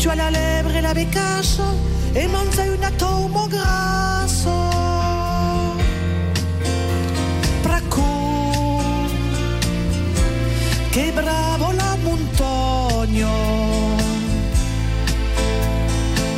tu 0.03 0.09
hai 0.09 0.17
la 0.17 0.29
lebre 0.29 0.79
e 0.79 0.81
la 0.81 0.93
becascio, 0.93 1.63
e 2.11 2.27
mangia 2.27 2.63
un 2.63 2.83
atomo 2.83 3.47
grasso. 3.47 4.53
Praco, 7.61 8.81
che 10.89 11.11
bravo 11.13 11.71
la 11.71 11.95
montagna. 12.03 13.31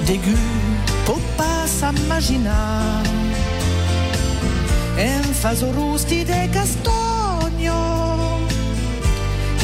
Degu, 0.05 0.38
può 1.05 1.18
pas 1.36 1.68
s'immaginar. 1.68 3.01
En 4.95 5.24
faso 5.34 5.72
rusti 5.72 6.24
de 6.24 6.49
castagno, 6.51 7.80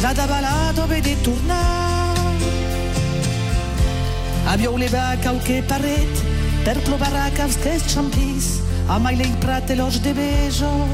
la 0.02 0.12
da 0.12 0.26
balato 0.26 0.88
vede 0.88 1.16
tornar. 1.22 1.81
Abbiamo 4.52 4.76
le 4.76 4.90
bacca 4.90 5.32
o 5.32 5.38
che 5.38 5.64
paret, 5.66 6.24
per 6.64 6.78
plovare 6.82 7.20
a 7.20 7.30
che 7.30 7.80
champis, 7.88 8.60
a 8.88 8.98
mai 9.00 9.16
lei 9.16 9.34
prate 9.40 9.76
los 9.76 10.02
de 10.02 10.12
bejo. 10.12 10.88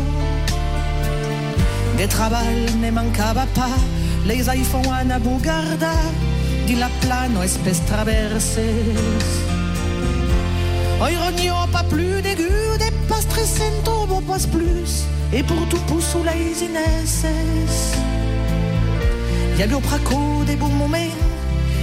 De 1.95 2.07
travail 2.07 2.77
ne 2.77 2.91
mancava 2.91 3.47
pas, 3.55 3.79
les 4.25 4.47
iPhone 4.47 5.11
a 5.11 5.17
bugarda, 5.17 5.95
di 6.67 6.75
la 6.77 6.89
plano 6.99 7.41
espèce 7.41 7.83
traverses. 7.85 8.59
Oi 10.99 11.15
rogno 11.15 11.67
pas 11.71 11.83
plus 11.89 12.21
d'aigu, 12.21 12.77
des 12.77 12.93
pas 13.07 13.21
stressento, 13.21 14.05
bon 14.05 14.21
pas 14.21 14.45
plus, 14.51 15.07
et 15.33 15.41
pour 15.41 15.67
tout 15.67 15.81
pousse 15.87 16.11
sous 16.11 16.23
les 16.23 16.63
inesses. 16.63 17.25
Y 19.57 19.63
a 19.63 19.67
praco 19.79 20.43
des 20.45 20.55
bons 20.55 20.77
moments, 20.77 21.26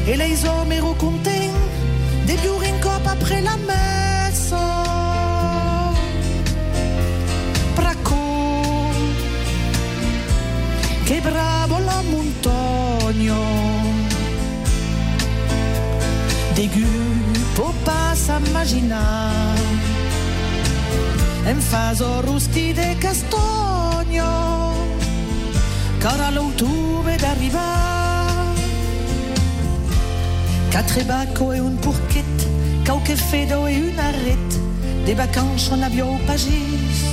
les 0.07 0.45
hommes 0.45 0.73
héros 0.73 0.95
contents, 0.95 1.59
des 2.27 2.37
burin 2.37 2.79
cop 2.81 3.05
après 3.07 3.41
la 3.41 3.57
messe? 3.57 4.55
Praco, 7.75 8.91
che 11.07 11.21
bravo 11.21 11.79
la 11.79 12.03
montagna. 12.13 13.43
Degu, 16.55 16.87
può 17.55 17.73
pas 17.85 18.15
s'immaginar. 18.15 19.57
En 21.47 21.61
faso 21.61 22.23
rusti 22.23 22.73
de 22.73 22.97
castagno, 22.99 24.33
cara 25.99 26.31
l'outube 26.31 27.17
d'arribar. 27.17 27.94
Quatre 30.75 31.05
bacco 31.05 31.53
e 31.53 31.61
un 31.61 31.77
purquet, 31.77 32.25
qualche 32.85 33.15
fedo 33.15 33.69
e 33.69 33.77
un 33.77 33.97
arrête, 33.97 34.59
des 35.07 35.15
vacances 35.15 35.71
on 35.71 35.81
avion 35.81 36.19
pagis. 36.27 37.05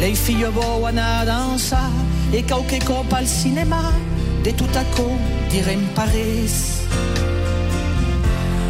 Les 0.00 0.16
filles 0.16 0.50
voient 0.52 0.88
a 0.88 1.24
dansa 1.24 1.88
e 2.32 2.42
qualche 2.42 2.80
copa 2.84 3.18
al 3.18 3.28
cinema, 3.28 3.92
de 4.42 4.50
tout 4.50 4.74
à 4.74 4.82
coup 4.96 5.16
direm 5.50 5.86
Paris. 5.94 6.82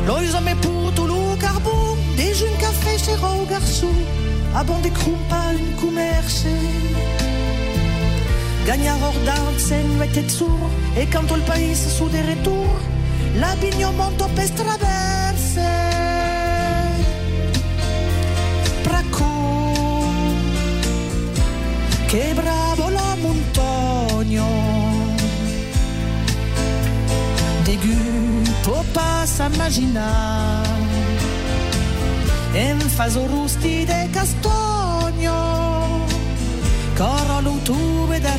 Lois 0.07 0.35
hommes 0.37 0.55
pour 0.61 0.93
tout 0.93 1.07
le 1.07 1.41
carbone, 1.41 1.99
des 2.19 2.35
jeunes 2.35 2.59
café 2.61 2.99
chez 2.99 3.17
Rau 3.17 3.47
Garçon, 3.49 3.95
à 4.55 4.63
bon 4.65 4.79
des 4.83 4.91
crumpa 4.91 5.55
une 5.59 5.77
commerce. 5.81 6.45
Gagnar 8.67 8.99
hors 9.03 9.21
d'Artsen, 9.25 10.03
était 10.05 10.29
sourd, 10.29 10.71
et 10.97 11.07
quand 11.07 11.25
tout 11.27 11.37
le 11.37 11.43
pays 11.43 11.75
sous 11.75 12.09
des 12.09 12.21
retours, 12.21 12.81
la 13.37 13.55
bignon 13.57 13.93
monte 13.93 14.21
au 14.23 14.29
pes 14.37 14.53
traverse. 14.55 15.59
Praco, 18.85 20.05
che 22.09 22.35
bravo 22.35 22.91
la 22.91 23.17
montagna. 23.23 24.51
Degu, 27.65 28.43
può 28.63 28.83
pas 28.93 29.27
s'immaginar. 29.27 30.67
En 32.55 32.79
faso 32.81 33.27
rusti 33.27 33.87
de 33.87 34.11
castagno, 34.13 36.05
coro 36.95 37.41
l'outube 37.41 38.21
d'arribar. 38.21 38.32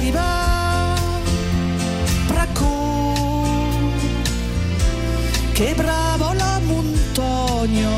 Che 5.54 5.74
bravo 5.76 6.34
la 6.34 6.60
montagna. 6.66 7.90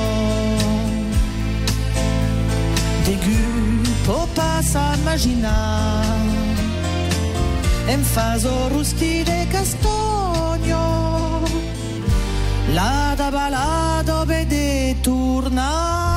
Degu, 3.06 3.82
può 4.04 4.28
pas 4.34 4.66
s'immaginar. 4.66 6.04
En 7.88 8.04
faso 8.04 8.68
rusti 8.70 9.24
de 9.24 9.48
castagno, 9.52 11.42
la 12.74 13.14
da 13.16 13.30
balado 13.32 14.26
vede 14.26 14.96
tornar. 15.02 16.15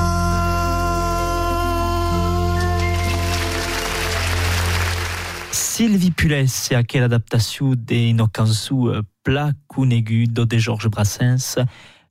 Sylvie 5.79 6.11
Pulès, 6.11 6.73
à 6.73 6.83
quelle 6.83 7.05
adaptation 7.05 7.77
de 7.77 8.11
nos 8.11 8.27
cançons 8.27 8.89
euh, 8.89 9.03
pla 9.23 9.53
conegudo 9.69 10.45
de 10.45 10.59
Georges 10.59 10.89
Brassens, 10.89 11.57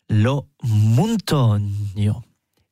Lo 0.10 0.48
Montagno. 0.64 2.24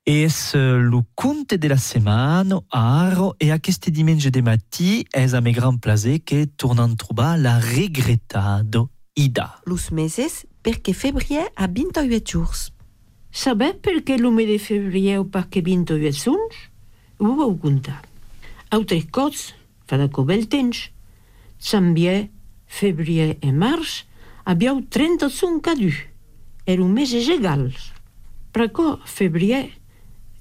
Es 0.06 0.54
le 0.56 1.02
conte 1.14 1.56
de 1.56 1.68
la 1.68 1.76
setmana, 1.76 2.62
aro, 2.72 3.36
e 3.42 3.52
aquest 3.52 3.90
diumenge 3.92 4.32
de 4.32 4.40
matí 4.40 5.04
és 5.12 5.36
a 5.36 5.42
me 5.44 5.52
gran 5.52 5.82
plaser 5.84 6.22
que 6.24 6.46
tornant 6.56 6.96
trobar 6.96 7.36
la 7.44 7.58
regretado 7.60 8.88
Ida? 9.20 9.60
Los 9.66 9.92
meses 9.92 10.48
perché 10.64 10.94
febbraio 10.94 11.44
ha 11.58 11.68
28 11.68 12.24
jours. 12.24 12.72
Sabè 13.32 13.74
perché 13.82 14.16
l'ume 14.18 14.46
de 14.46 14.58
febbraio 14.58 15.26
perché 15.26 15.62
28 15.62 16.16
suns? 16.16 16.56
Ho 17.20 17.36
vau 17.36 17.54
contar. 17.60 18.00
Autres 18.72 19.04
cots, 19.12 19.54
fa 19.86 19.98
de 19.98 20.10
cobel 20.10 20.48
temps. 20.48 20.90
Sambiè, 21.58 22.30
febbraio 22.66 23.38
e 23.40 23.52
març, 23.52 24.06
abiau 24.44 24.82
30 24.90 25.30
sun 25.30 25.62
cadu. 25.62 25.92
Ero 26.66 26.88
meses 26.88 27.30
egals. 27.30 27.92
Pracò 28.52 29.00
febbraio, 29.04 29.70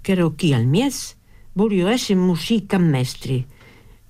che 0.00 0.12
ero 0.12 0.32
qui 0.36 0.52
al 0.52 0.66
mies, 0.66 1.16
voglio 1.52 1.88
essere 1.88 2.18
musica 2.18 2.78
mestre. 2.78 3.44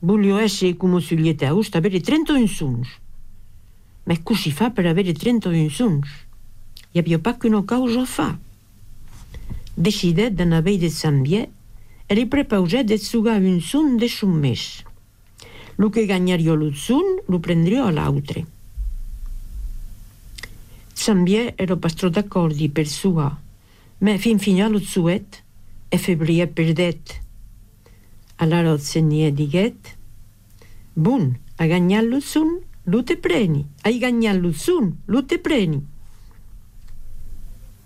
Voglio 0.01 0.37
essere 0.39 0.77
come 0.77 1.01
sugliete 1.01 1.47
austa, 1.47 1.79
avere 1.79 2.01
31 2.01 2.47
suns. 2.47 2.89
Ma 4.05 4.21
così 4.23 4.53
fa 4.53 4.71
per 4.71 4.87
avere 4.87 5.13
31 5.13 5.69
suns? 5.69 6.09
E 6.93 6.99
abbia 6.99 7.19
pas 7.19 7.37
che 7.39 7.47
una 7.47 7.65
causa 7.65 8.05
fa. 8.05 8.39
Decide 9.75 10.31
d'anar 10.31 10.59
a 10.59 10.77
de 10.77 10.89
Sambiè 10.89 11.49
e 12.07 12.15
li 12.15 12.27
prepausè 12.27 12.85
de 12.85 12.99
sugar 12.99 13.41
un 13.41 13.61
sun 13.61 13.97
de 13.97 14.09
son 14.09 14.39
mes. 14.39 14.84
Lo 15.77 15.91
que 15.91 16.07
ganyaria 16.07 16.55
lo 16.55 16.73
sun, 16.73 17.21
lo 17.27 17.39
prendria 17.39 17.85
a 17.85 17.91
l'altre. 17.91 18.47
Sambiè 20.93 21.55
era 21.57 21.77
pastro 21.77 22.09
d'accordi 22.09 22.69
per 22.69 22.87
suar, 22.87 23.37
ma 23.99 24.17
fin 24.17 24.39
fina 24.39 24.69
lo 24.69 24.79
suet 24.79 25.43
e 25.89 25.99
febbraio 25.99 26.47
perdet. 26.49 27.21
Allora 28.37 28.71
el 28.71 28.81
senyor 28.81 29.33
diguet, 29.33 29.97
Bun, 30.95 31.39
a 31.57 31.67
guanyar 31.67 32.05
lo 32.05 32.21
sun, 32.21 32.61
lo 32.85 33.03
te 33.03 33.17
preni. 33.17 33.67
Hai 33.83 33.99
guanyat 33.99 34.39
lo 34.39 34.53
sun, 34.53 34.93
lo 35.07 35.25
te 35.25 35.39
preni. 35.39 35.83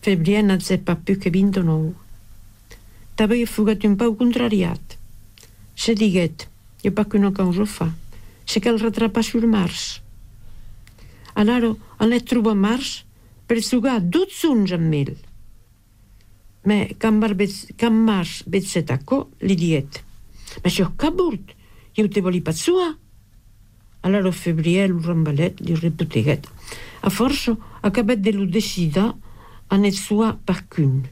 Febbraio 0.01 0.43
non 0.43 0.59
c'è 0.59 0.79
pas 0.79 0.99
più 1.03 1.17
che 1.17 1.31
29. 1.31 1.95
T'aveva 3.15 3.47
fugat 3.47 3.83
un 3.85 3.97
peu 3.97 4.15
contrariat. 4.15 4.97
Se 5.75 5.95
diguet, 5.95 6.49
e 6.85 6.91
pas 6.91 7.05
que 7.05 7.19
non 7.19 7.33
quand 7.33 7.53
je 7.53 7.65
fa. 7.65 7.91
Se 8.47 8.61
qu'elle 8.61 8.81
rattrapa 8.81 9.23
sur 9.23 9.47
mars. 9.47 10.03
Alors 11.35 11.77
on 12.01 12.11
est 12.11 12.27
trouva 12.27 12.55
mars 12.55 13.05
per 13.47 13.63
suga 13.63 14.01
dut 14.01 14.31
sunja 14.31 14.77
mil 14.77 15.17
me 16.65 16.95
quand 16.99 17.21
barbe 17.21 17.47
quand 17.79 17.91
mars 17.91 18.43
betseta 18.47 18.99
co 18.99 19.31
li 19.41 19.57
diet 19.57 20.03
mais 20.63 20.71
je 20.71 20.85
cabourt 20.99 21.55
je 21.97 22.07
te 22.07 22.21
voli 22.21 22.41
pas 22.41 22.53
sua 22.53 22.97
alors 24.03 24.35
febriel 24.35 24.93
rambalet 24.93 25.55
li 25.61 25.75
reputeget 25.75 26.49
a 27.03 27.11
forso 27.11 27.57
acabet 27.83 28.17
de 28.17 28.31
lu 28.33 28.47
decida 28.47 29.15
an 29.71 29.85
et 29.85 29.93
sua 29.93 30.39
parcun 30.45 31.03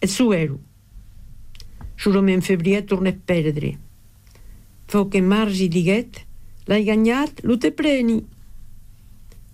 et 0.00 0.06
suero. 0.08 0.58
Jurament 1.96 2.40
febrier 2.40 2.86
tornet 2.86 3.18
perdre. 3.26 3.76
Fau 4.90 5.06
que 5.06 5.20
Mars 5.22 5.60
i 5.62 5.68
diguet, 5.70 6.24
l'hai 6.66 6.82
guanyat, 6.82 7.44
lo 7.46 7.54
te 7.62 7.70
preni. 7.70 8.18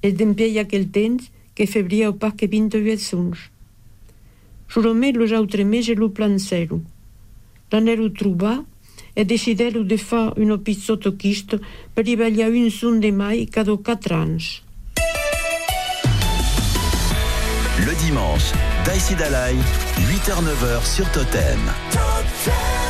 E 0.01 0.09
d'empiei 0.17 0.57
aquel 0.63 0.87
temps 0.89 1.29
que 1.53 1.67
febbrier 1.69 2.09
o 2.09 2.15
pas 2.17 2.33
que 2.33 2.49
vinto 2.49 2.81
uet 2.81 3.03
suns. 3.05 3.51
Juro-me 4.73 5.13
los 5.13 5.33
autres 5.37 5.67
mesi 5.67 5.95
lo 5.95 6.09
plancero. 6.09 6.81
L'anero 7.71 8.09
trobar 8.13 8.65
e 9.13 9.25
decidero 9.25 9.85
de 9.85 9.99
fa 9.99 10.33
un 10.37 10.57
pizzotto 10.63 11.17
quisto 11.17 11.61
per 11.93 12.09
i 12.09 12.17
vegliar 12.17 12.51
un 12.51 12.71
sun 12.71 13.01
de 13.01 13.13
mai 13.13 13.47
cada 13.47 13.77
quatre 13.77 14.15
ans. 14.15 14.63
Le 17.85 17.95
dimanche, 18.01 18.57
Daïsi 18.85 19.15
Dalai, 19.15 19.55
8h-9h 20.01 20.85
sur 20.85 21.09
Totem. 21.13 21.61
Cregui 21.93 22.86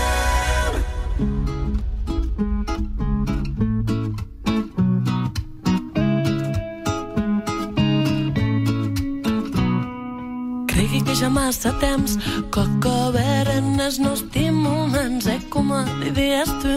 ja 11.21 11.31
massa 11.31 11.73
temps. 11.81 12.17
Que 12.53 12.65
coberen 12.83 13.81
els 13.81 13.99
nostres 13.99 14.53
moments 14.53 15.27
e 15.27 15.39
com 15.51 15.73
diries 16.03 16.51
tu. 16.63 16.77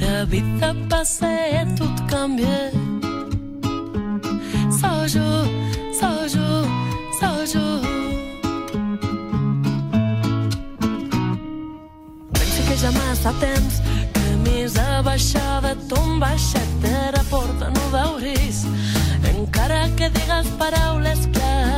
La 0.00 0.24
vida 0.24 0.74
passa 0.88 1.28
e 1.28 1.64
tot 1.76 2.00
canvia. 2.08 2.70
Sou 4.80 5.04
jo, 5.14 5.28
sou 6.00 6.28
jo, 6.34 6.48
sou 7.20 7.46
jo 7.46 7.66
penso 12.32 12.62
que 12.68 12.76
ja 12.76 12.90
massa 12.92 13.32
temps 13.40 13.82
camisa 14.14 15.02
baixada 15.02 15.76
tomba 15.88 16.36
xetera 16.38 17.22
porta 17.30 17.70
no 17.70 17.84
veuris. 17.92 18.64
Encara 19.36 19.88
que 19.96 20.08
digues 20.10 20.48
paraules 20.58 21.28
clau 21.32 21.71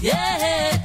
Yeah, 0.00 0.77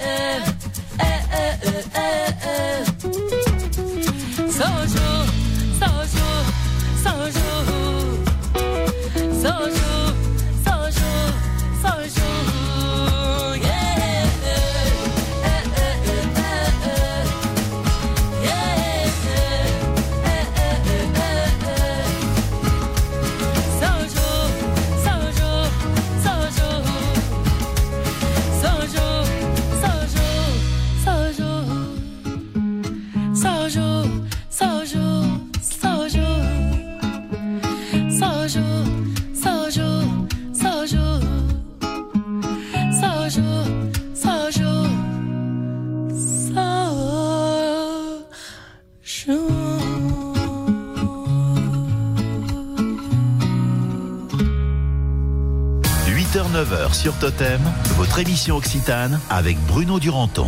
sur 57.03 57.19
Totem, 57.19 57.59
votre 57.97 58.19
émission 58.19 58.55
Occitane 58.55 59.19
avec 59.29 59.57
Bruno 59.67 59.99
Duranton. 59.99 60.47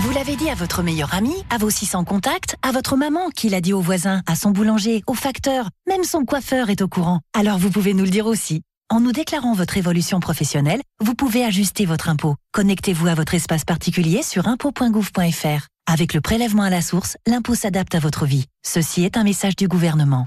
Vous 0.00 0.10
l'avez 0.10 0.36
dit 0.36 0.50
à 0.50 0.54
votre 0.54 0.82
meilleur 0.82 1.14
ami, 1.14 1.32
à 1.48 1.56
vos 1.56 1.70
600 1.70 2.04
contacts, 2.04 2.56
à 2.60 2.70
votre 2.70 2.96
maman 2.96 3.30
qui 3.34 3.48
l'a 3.48 3.62
dit 3.62 3.72
au 3.72 3.80
voisin, 3.80 4.20
à 4.26 4.36
son 4.36 4.50
boulanger, 4.50 5.02
au 5.06 5.14
facteur, 5.14 5.70
même 5.86 6.04
son 6.04 6.26
coiffeur 6.26 6.68
est 6.68 6.82
au 6.82 6.88
courant. 6.88 7.20
Alors 7.34 7.56
vous 7.56 7.70
pouvez 7.70 7.94
nous 7.94 8.04
le 8.04 8.10
dire 8.10 8.26
aussi. 8.26 8.60
En 8.90 9.00
nous 9.00 9.12
déclarant 9.12 9.54
votre 9.54 9.78
évolution 9.78 10.20
professionnelle, 10.20 10.82
vous 11.00 11.14
pouvez 11.14 11.46
ajuster 11.46 11.86
votre 11.86 12.10
impôt. 12.10 12.34
Connectez-vous 12.52 13.06
à 13.06 13.14
votre 13.14 13.32
espace 13.32 13.64
particulier 13.64 14.22
sur 14.22 14.48
impôt.gouv.fr. 14.48 15.66
Avec 15.90 16.12
le 16.12 16.20
prélèvement 16.20 16.64
à 16.64 16.70
la 16.70 16.82
source, 16.82 17.16
l'impôt 17.26 17.54
s'adapte 17.54 17.94
à 17.94 18.00
votre 18.00 18.26
vie. 18.26 18.44
Ceci 18.62 19.04
est 19.04 19.16
un 19.16 19.24
message 19.24 19.56
du 19.56 19.66
gouvernement. 19.66 20.26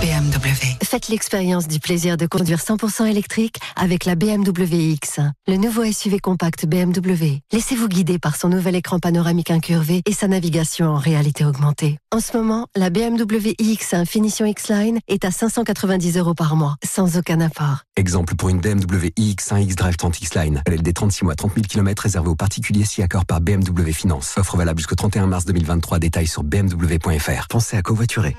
BMW. 0.00 0.76
Faites 0.84 1.08
l'expérience 1.08 1.66
du 1.66 1.80
plaisir 1.80 2.16
de 2.16 2.26
conduire 2.26 2.58
100% 2.58 3.06
électrique 3.06 3.56
avec 3.74 4.04
la 4.04 4.14
BMW 4.14 4.92
X, 4.92 5.18
le 5.48 5.56
nouveau 5.56 5.84
SUV 5.84 6.20
compact 6.20 6.66
BMW. 6.66 7.40
Laissez-vous 7.52 7.88
guider 7.88 8.18
par 8.18 8.36
son 8.36 8.48
nouvel 8.48 8.76
écran 8.76 9.00
panoramique 9.00 9.50
incurvé 9.50 10.02
et 10.06 10.12
sa 10.12 10.28
navigation 10.28 10.90
en 10.90 10.98
réalité 10.98 11.44
augmentée. 11.44 11.98
En 12.14 12.20
ce 12.20 12.36
moment, 12.36 12.68
la 12.76 12.90
BMW 12.90 13.54
X 13.58 13.94
Finition 14.06 14.46
X-Line 14.46 15.00
est 15.08 15.24
à 15.24 15.32
590 15.32 16.16
euros 16.18 16.34
par 16.34 16.54
mois, 16.54 16.76
sans 16.84 17.16
aucun 17.16 17.40
apport. 17.40 17.82
Exemple 17.96 18.36
pour 18.36 18.50
une 18.50 18.60
BMW 18.60 19.10
iX1 19.18 19.62
X-Drive 19.62 19.96
30 19.96 20.20
X-Line. 20.20 20.62
LLD 20.68 20.94
36 20.94 21.24
mois, 21.24 21.34
30 21.34 21.54
000 21.54 21.66
km 21.68 22.02
réservé 22.02 22.28
aux 22.28 22.36
particuliers 22.36 22.84
si 22.84 23.02
accord 23.02 23.26
par 23.26 23.40
BMW 23.40 23.92
Finance. 23.92 24.34
Offre 24.36 24.56
valable 24.56 24.78
jusqu'au 24.78 24.94
31 24.94 25.26
mars 25.26 25.44
2023. 25.44 25.98
Détails 25.98 26.28
sur 26.28 26.44
bmw.fr. 26.44 27.48
Pensez 27.48 27.76
à 27.76 27.82
covoiturer. 27.82 28.36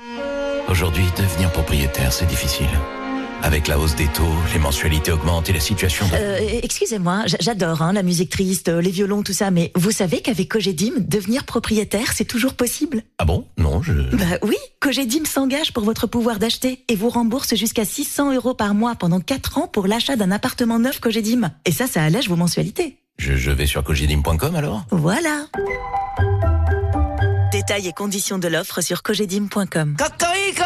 Aujourd'hui, 0.70 1.04
devenir 1.16 1.49
propriétaire, 1.50 2.12
c'est 2.12 2.26
difficile. 2.26 2.66
Avec 3.42 3.68
la 3.68 3.78
hausse 3.78 3.96
des 3.96 4.06
taux, 4.06 4.28
les 4.52 4.58
mensualités 4.58 5.12
augmentent 5.12 5.48
et 5.48 5.54
la 5.54 5.60
situation... 5.60 6.06
de- 6.08 6.12
Euh, 6.14 6.60
Excusez-moi, 6.62 7.22
j'adore 7.40 7.80
hein, 7.80 7.94
la 7.94 8.02
musique 8.02 8.28
triste, 8.28 8.68
euh, 8.68 8.82
les 8.82 8.90
violons, 8.90 9.22
tout 9.22 9.32
ça, 9.32 9.50
mais 9.50 9.72
vous 9.76 9.92
savez 9.92 10.20
qu'avec 10.20 10.50
Cogedim, 10.50 10.92
devenir 10.98 11.44
propriétaire, 11.44 12.12
c'est 12.14 12.26
toujours 12.26 12.52
possible? 12.52 13.02
Ah 13.18 13.24
bon? 13.24 13.46
Non, 13.56 13.82
je... 13.82 13.92
Bah 14.14 14.36
oui, 14.42 14.56
Cogedim 14.80 15.24
s'engage 15.24 15.72
pour 15.72 15.84
votre 15.84 16.06
pouvoir 16.06 16.38
d'acheter 16.38 16.84
et 16.88 16.96
vous 16.96 17.08
rembourse 17.08 17.54
jusqu'à 17.54 17.86
600 17.86 18.34
euros 18.34 18.52
par 18.52 18.74
mois 18.74 18.94
pendant 18.94 19.20
4 19.20 19.56
ans 19.56 19.68
pour 19.68 19.86
l'achat 19.86 20.16
d'un 20.16 20.32
appartement 20.32 20.78
neuf 20.78 21.00
Cogedim. 21.00 21.50
Et 21.64 21.72
ça, 21.72 21.86
ça 21.86 22.02
allège 22.02 22.28
vos 22.28 22.36
mensualités. 22.36 22.98
Je, 23.16 23.36
je 23.36 23.50
vais 23.50 23.66
sur 23.66 23.82
cogedim.com 23.82 24.54
alors? 24.54 24.84
Voilà. 24.90 25.46
Détails 27.52 27.88
et 27.88 27.92
conditions 27.92 28.38
de 28.38 28.48
l'offre 28.48 28.80
sur 28.82 29.02
cogedim.com. 29.02 29.96
Cocorico 29.96 30.64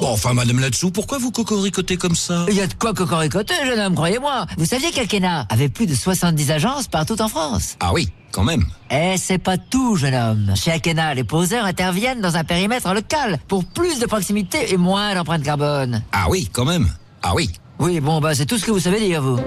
Bon, 0.00 0.10
enfin, 0.10 0.32
madame 0.32 0.60
là-dessous, 0.60 0.92
pourquoi 0.92 1.18
vous 1.18 1.32
cocoricotez 1.32 1.96
comme 1.96 2.14
ça? 2.14 2.46
Il 2.48 2.54
y 2.54 2.60
a 2.60 2.68
de 2.68 2.74
quoi 2.74 2.94
cocoricoter, 2.94 3.54
jeune 3.66 3.80
homme, 3.80 3.94
croyez-moi. 3.96 4.46
Vous 4.56 4.64
saviez 4.64 4.92
qu'Alkena 4.92 5.46
avait 5.50 5.68
plus 5.68 5.86
de 5.86 5.94
70 5.94 6.52
agences 6.52 6.86
partout 6.86 7.20
en 7.20 7.26
France? 7.28 7.76
Ah 7.80 7.92
oui, 7.92 8.08
quand 8.30 8.44
même. 8.44 8.64
Eh, 8.90 9.16
c'est 9.18 9.38
pas 9.38 9.58
tout, 9.58 9.96
jeune 9.96 10.14
homme. 10.14 10.52
Chez 10.54 10.70
Akena, 10.70 11.14
les 11.14 11.24
poseurs 11.24 11.64
interviennent 11.64 12.20
dans 12.20 12.36
un 12.36 12.44
périmètre 12.44 12.94
local 12.94 13.38
pour 13.48 13.64
plus 13.64 13.98
de 13.98 14.06
proximité 14.06 14.72
et 14.72 14.76
moins 14.76 15.16
d'empreinte 15.16 15.42
carbone. 15.42 16.02
Ah 16.12 16.26
oui, 16.30 16.48
quand 16.52 16.64
même. 16.64 16.88
Ah 17.22 17.32
oui. 17.34 17.50
Oui, 17.80 17.98
bon, 17.98 18.20
bah, 18.20 18.36
c'est 18.36 18.46
tout 18.46 18.58
ce 18.58 18.64
que 18.64 18.70
vous 18.70 18.80
savez 18.80 19.00
dire, 19.00 19.20
vous. 19.20 19.40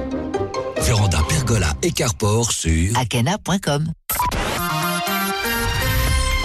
Véranda 0.82 1.20
Pergola 1.30 1.74
et 1.82 1.92
Carport 1.92 2.52
sur 2.52 2.98
Akena.com. 2.98 3.94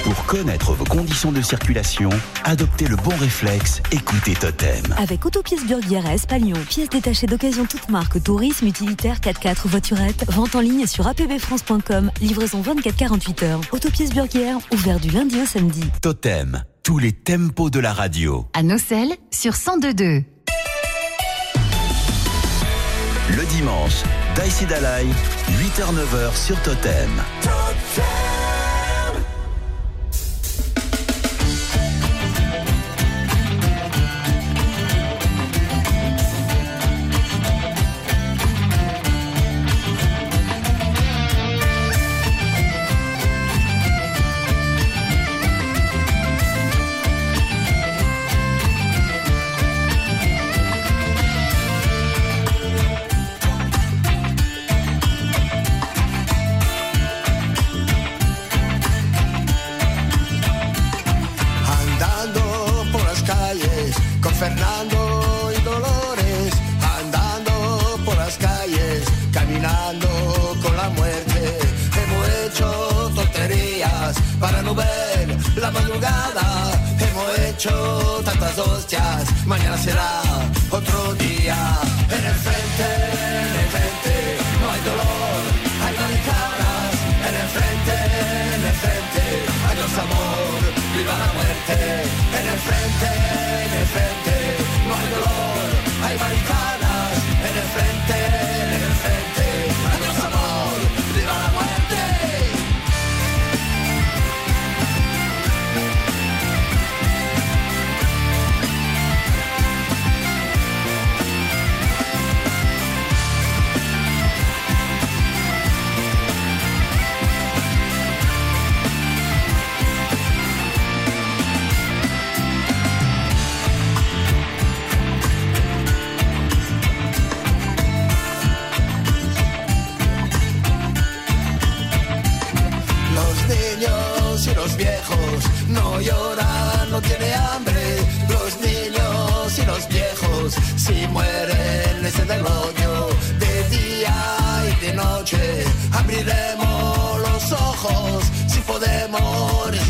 Pour 0.07 0.25
connaître 0.27 0.73
vos 0.73 0.85
conditions 0.85 1.33
de 1.33 1.43
circulation, 1.43 2.11
adoptez 2.45 2.87
le 2.87 2.95
bon 2.95 3.17
réflexe, 3.17 3.83
écoutez 3.91 4.35
Totem. 4.35 4.85
Avec 4.99 5.27
Autopièces 5.27 5.67
Burguière 5.67 6.07
à 6.07 6.15
Espalion, 6.15 6.57
pièces 6.69 6.89
détachées 6.91 7.27
d'occasion 7.27 7.67
toute 7.67 7.89
marque, 7.89 8.23
tourisme, 8.23 8.69
utilitaire, 8.69 9.17
4x4, 9.17 9.67
voiturette, 9.67 10.25
vente 10.31 10.55
en 10.55 10.61
ligne 10.61 10.87
sur 10.87 11.09
apbfrance.com, 11.09 12.13
livraison 12.21 12.63
24-48 12.63 13.45
heures. 13.47 13.61
Autopièces 13.73 14.13
Burguière, 14.13 14.59
ouvert 14.73 15.01
du 15.01 15.11
lundi 15.11 15.43
au 15.43 15.45
samedi. 15.45 15.83
Totem, 16.01 16.63
tous 16.85 16.99
les 16.99 17.11
tempos 17.11 17.71
de 17.71 17.81
la 17.81 17.93
radio. 17.93 18.47
À 18.55 18.63
Nocel 18.63 19.09
sur 19.33 19.55
1022. 19.55 20.23
Le 23.37 23.45
dimanche, 23.57 24.05
Daïsi 24.37 24.67
Dalai, 24.67 25.07
8h-9h 25.49 26.37
sur 26.37 26.63
Totem. 26.63 27.11
Andando 27.43 28.46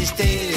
existir. 0.07 0.56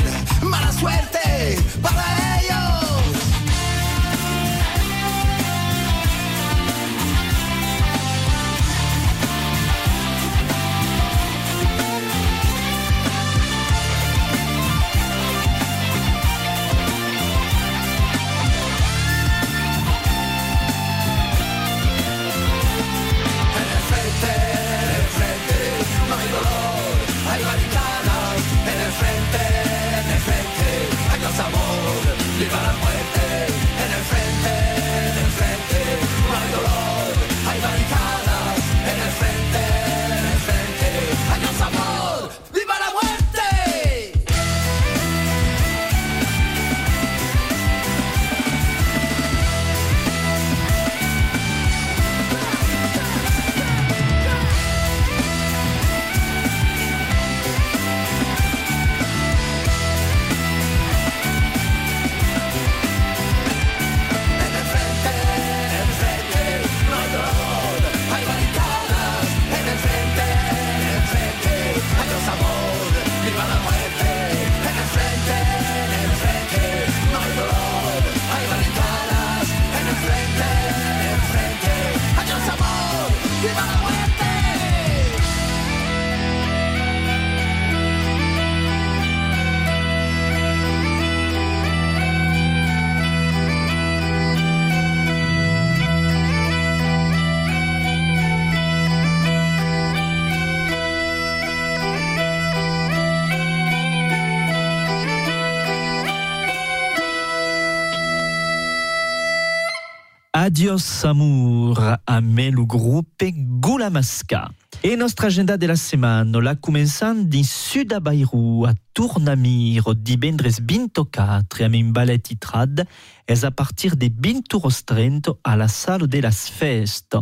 Adios 110.41 111.03
Amour 111.03 111.99
a 112.05 112.21
me 112.21 112.49
lo 112.49 112.65
gruppe 112.65 113.33
Gulamasca. 113.35 114.49
E 114.81 114.95
nostra 114.95 115.27
agenda 115.27 115.57
della 115.57 115.75
setmana 115.75 116.39
la 116.39 116.53
començant 116.55 117.27
din 117.27 117.43
sud 117.43 117.91
a 117.91 117.99
Bairou 117.99 118.63
a 118.63 118.71
Tournamir 118.95 119.83
divendres 119.99 120.61
24 120.63 121.65
amb 121.65 121.75
un 121.75 121.91
ballet 121.91 122.31
trad 122.39 122.85
és 123.27 123.43
a 123.43 123.51
partir 123.51 123.97
de 123.99 124.07
20 124.07 125.35
a 125.43 125.57
la 125.57 125.67
sala 125.67 126.07
de 126.07 126.21
las 126.21 126.47
fest. 126.47 127.17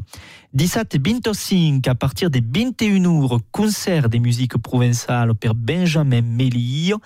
17 0.53 0.99
25 1.01 1.89
a 1.89 1.95
partir 1.95 2.29
de 2.29 2.39
21 2.39 3.25
ore 3.25 3.41
concert 3.49 4.11
de 4.11 4.19
musique 4.19 4.59
provençale 4.59 5.33
per 5.33 5.55
Benjamin 5.55 6.21
Melillo 6.21 7.01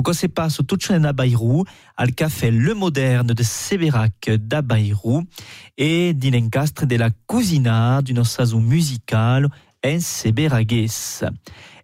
o 0.00 0.02
que 0.02 0.14
se 0.14 0.28
passe 0.28 0.62
tout 0.66 0.78
a 0.90 1.12
Bairou, 1.12 1.66
al 1.94 2.14
café 2.14 2.50
Le 2.50 2.72
Moderne 2.72 3.34
de 3.34 3.42
Severac 3.42 4.30
da 4.38 4.62
Bairou 4.62 5.24
et 5.76 6.14
din 6.14 6.34
encastre 6.34 6.86
de 6.86 6.96
la 6.96 7.10
cousina 7.26 8.00
d'une 8.00 8.24
saison 8.24 8.60
musicale 8.60 9.50
en 9.84 10.00
Seberagues. 10.00 11.26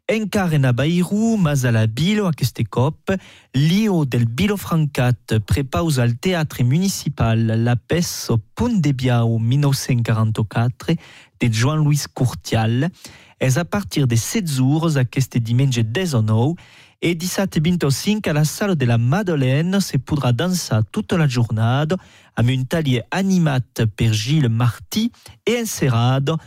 Encara 0.09 0.57
na 0.59 0.73
Bairou, 0.73 1.37
mas 1.37 1.67
a 1.67 1.73
la 1.73 1.87
Bilo 1.87 2.27
aquest 2.27 2.65
cop, 2.71 3.13
l'IO 3.53 4.07
del 4.07 4.25
Bilo 4.25 4.57
Francat 4.57 5.37
prepausa 5.45 6.03
al 6.03 6.17
teatre 6.17 6.65
municipal 6.65 7.37
la 7.37 7.77
pes 7.77 8.31
au 8.31 8.39
Punt 8.39 8.81
de 8.81 8.93
Biau 8.93 9.39
1944 9.39 10.97
de 11.39 11.53
Joan 11.53 11.85
Luis 11.85 12.07
Curtial, 12.09 12.89
és 13.39 13.59
a 13.59 13.67
partir 13.67 14.07
de 14.07 14.17
7 14.17 14.49
jours 14.49 14.97
aquest 14.97 15.37
diumenge 15.37 15.83
19 15.85 16.57
et 17.03 17.15
17 17.15 17.59
25 17.63 18.27
à 18.27 18.33
la 18.33 18.45
salle 18.45 18.77
de 18.77 18.87
la 18.87 18.99
Madeleine 18.99 19.81
se 19.81 19.97
podrà 19.97 20.33
dansar 20.33 20.83
toute 20.91 21.13
la 21.13 21.29
jornada 21.29 21.97
amb 22.37 22.51
un 22.51 22.65
taller 22.65 23.03
animat 23.11 23.85
per 23.97 24.13
Gilles 24.13 24.49
Martí 24.49 25.11
et 25.47 25.61
encerrado 25.61 26.39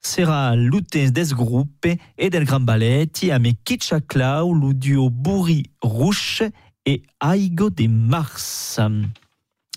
sera 0.00 0.54
l'utens 0.54 1.10
des 1.10 1.32
groupes 1.34 1.86
et 2.18 2.30
del 2.30 2.44
Grand 2.44 2.60
Ballet 2.60 3.10
amb 3.32 3.46
Kitcha 3.64 4.00
Clau, 4.00 4.54
le 4.54 4.72
duo 4.74 5.10
Bourri 5.10 5.64
Rouche 5.82 6.42
et 6.84 7.02
Aigo 7.20 7.70
de 7.70 7.88
Mars. 7.88 8.80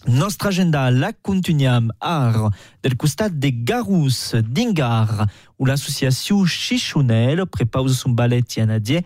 Nostra 0.07 0.49
agenda 0.49 0.89
la 0.91 1.11
continuam 1.11 1.91
ar 1.99 2.51
del 2.83 2.95
costat 2.95 3.29
de 3.29 3.49
Garous 3.51 4.33
d'Ingar, 4.33 5.27
où 5.57 5.65
l'association 5.65 6.45
Chichonel 6.45 7.45
prepausa 7.45 7.95
son 7.95 8.11
ballet 8.11 8.41
canadien 8.41 9.01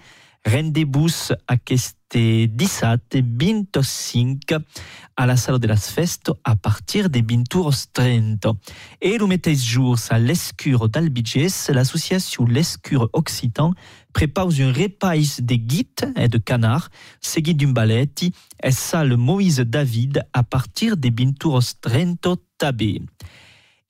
Rendez-vous 0.46 1.10
aquest 1.48 1.98
17 2.14 3.24
25 3.24 4.54
a 5.16 5.26
la 5.26 5.38
sala 5.38 5.58
de 5.58 5.68
las 5.68 5.90
festes 5.90 6.32
a 6.44 6.56
partir 6.56 7.10
de 7.10 7.20
20h30. 7.20 8.54
Et 9.02 9.18
le 9.18 9.26
mateix 9.26 9.56
jour 9.56 9.98
à 10.10 10.20
l'Escure 10.20 10.90
d'Albigès, 10.90 11.70
l'association 11.70 12.46
L'Escure 12.46 13.10
Occitan 13.14 13.74
prépare 14.12 14.50
un 14.60 14.72
repas 14.72 15.16
de 15.40 15.56
guides 15.56 16.14
et 16.18 16.28
de 16.28 16.38
canards, 16.38 16.90
seguit 17.22 17.56
d'un 17.56 17.72
ballet 17.72 18.10
et 18.62 18.72
salle 18.72 19.16
Moïse 19.16 19.60
David 19.60 20.24
à 20.34 20.44
partir 20.44 20.98
de 20.98 21.10
20h30 21.10 22.38
tabé. 22.58 23.02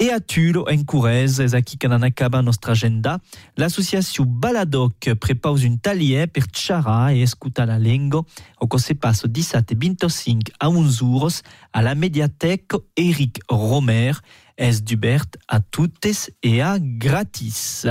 Et 0.04 0.12
à 0.12 0.20
Tulle, 0.20 0.58
en 0.58 0.84
Corrèze, 0.84 1.41
n'en 1.88 2.01
acaba 2.01 2.41
nostra 2.41 2.74
agenda, 2.74 3.20
l'association 3.56 4.26
Baladoc 4.28 5.14
prepare 5.14 5.64
un 5.64 5.78
talier 5.78 6.28
per 6.28 6.43
xerrar 6.51 7.14
i 7.16 7.22
escutar 7.24 7.70
la 7.70 7.80
llengua, 7.80 8.26
o 8.60 8.68
que 8.68 8.80
se 8.80 8.95
passa 8.95 9.30
17 9.30 9.78
25 9.80 10.51
a 10.60 10.68
11 10.68 11.01
euros 11.06 11.41
a 11.72 11.82
la 11.82 11.95
Mediathèque 11.95 12.84
Eric 12.97 13.39
Romer, 13.47 14.20
és 14.58 14.82
d'Hubert 14.84 15.39
a 15.47 15.62
totes 15.62 16.30
e 16.43 16.60
a 16.60 16.76
gratis. 16.78 17.88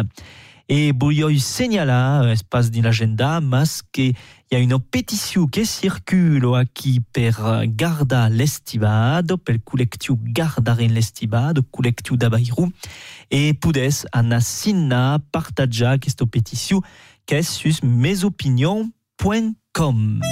Et 0.74 0.90
voglio 0.90 1.28
signalar, 1.38 2.32
espace 2.32 2.70
din 2.70 2.80
l'agenda, 2.80 3.42
mas 3.42 3.82
que 3.92 4.14
hi 4.48 4.56
ha 4.56 4.60
una 4.64 4.78
petició 4.80 5.46
que 5.46 5.66
circula 5.68 6.62
aquí 6.62 6.98
per 7.12 7.36
Garda 7.76 8.24
l'Estivado, 8.32 9.36
pel 9.36 9.60
col·lectiu 9.60 10.16
Gardaren 10.32 10.96
l'Estivado, 10.96 11.60
col·lectiu 11.68 12.16
de 12.16 12.32
Bairou, 12.32 12.72
e 13.28 13.52
podes 13.52 14.08
anar 14.16 14.40
signar, 14.40 15.20
partajar 15.28 16.00
aquesta 16.00 16.24
petició 16.24 16.80
que 17.28 17.44
és 17.44 17.52
sus 17.52 17.84
mesopinion.com. 17.84 20.22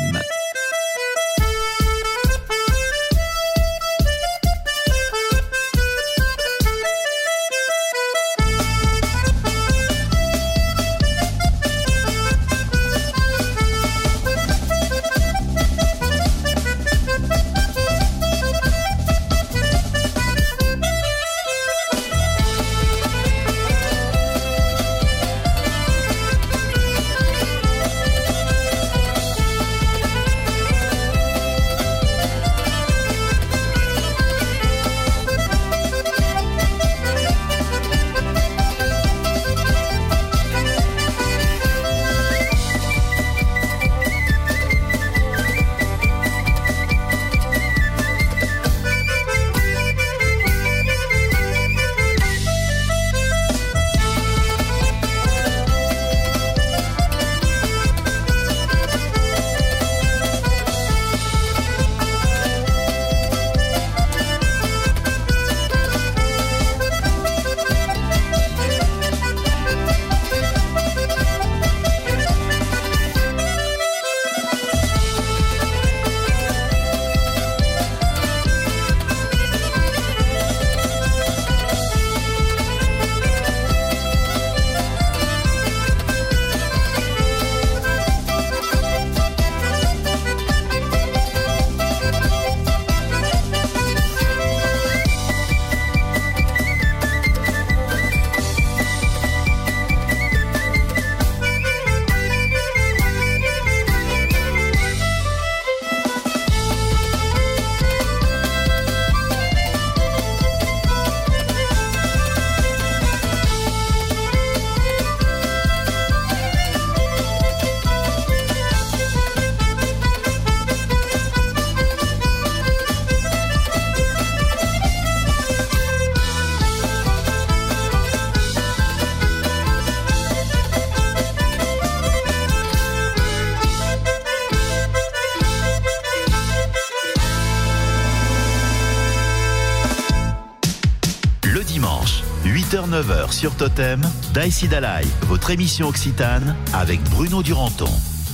8h-9h 143.01 143.33
sur 143.33 143.55
Totem, 143.55 144.01
Daïsi 144.35 144.69
Dalai, 144.69 145.05
votre 145.23 145.51
émission 145.51 145.89
occitane 145.89 146.55
avec 146.73 147.03
Bruno 147.11 147.43
Duranton. 147.43 147.91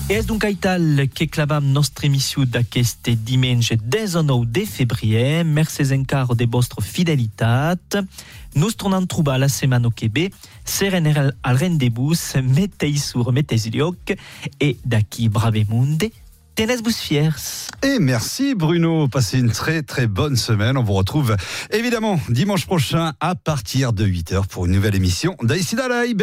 E 0.08 0.14
és 0.14 0.26
donc 0.26 0.44
aital 0.44 1.08
que 1.14 1.24
clavam 1.26 1.64
nostra 1.64 2.06
emissió 2.06 2.44
d'aquest 2.44 3.10
diumenge 3.10 3.76
19 3.76 4.46
de 4.46 4.64
febrer. 4.64 5.44
Mercès 5.44 5.90
encara 5.92 6.34
de 6.34 6.46
vostra 6.46 6.82
fidelitat. 6.82 7.98
Nos 8.54 8.76
tornem 8.76 9.02
a 9.02 9.06
trobar 9.06 9.38
la 9.38 9.48
setmana 9.48 9.90
que 9.90 10.08
ve. 10.08 10.30
Seren 10.64 11.06
al 11.42 11.58
rendezvous, 11.58 12.34
metei 12.42 12.98
sur 12.98 13.32
lloc. 13.74 14.14
Et 14.60 14.78
d'aquí 14.84 15.28
bravemunde, 15.28 16.10
tenez-vos 16.56 16.90
fiers. 16.90 17.28
Et 17.82 17.98
merci 17.98 18.54
Bruno, 18.54 19.06
passez 19.08 19.38
une 19.38 19.50
très 19.50 19.82
très 19.82 20.06
bonne 20.06 20.36
semaine. 20.36 20.76
On 20.78 20.82
vous 20.82 20.94
retrouve 20.94 21.36
évidemment 21.70 22.18
dimanche 22.30 22.66
prochain 22.66 23.12
à 23.20 23.34
partir 23.34 23.92
de 23.92 24.06
8h 24.06 24.46
pour 24.46 24.66
une 24.66 24.72
nouvelle 24.72 24.94
émission 24.94 25.36
d'Aïsida 25.42 25.88
Live. 25.88 26.16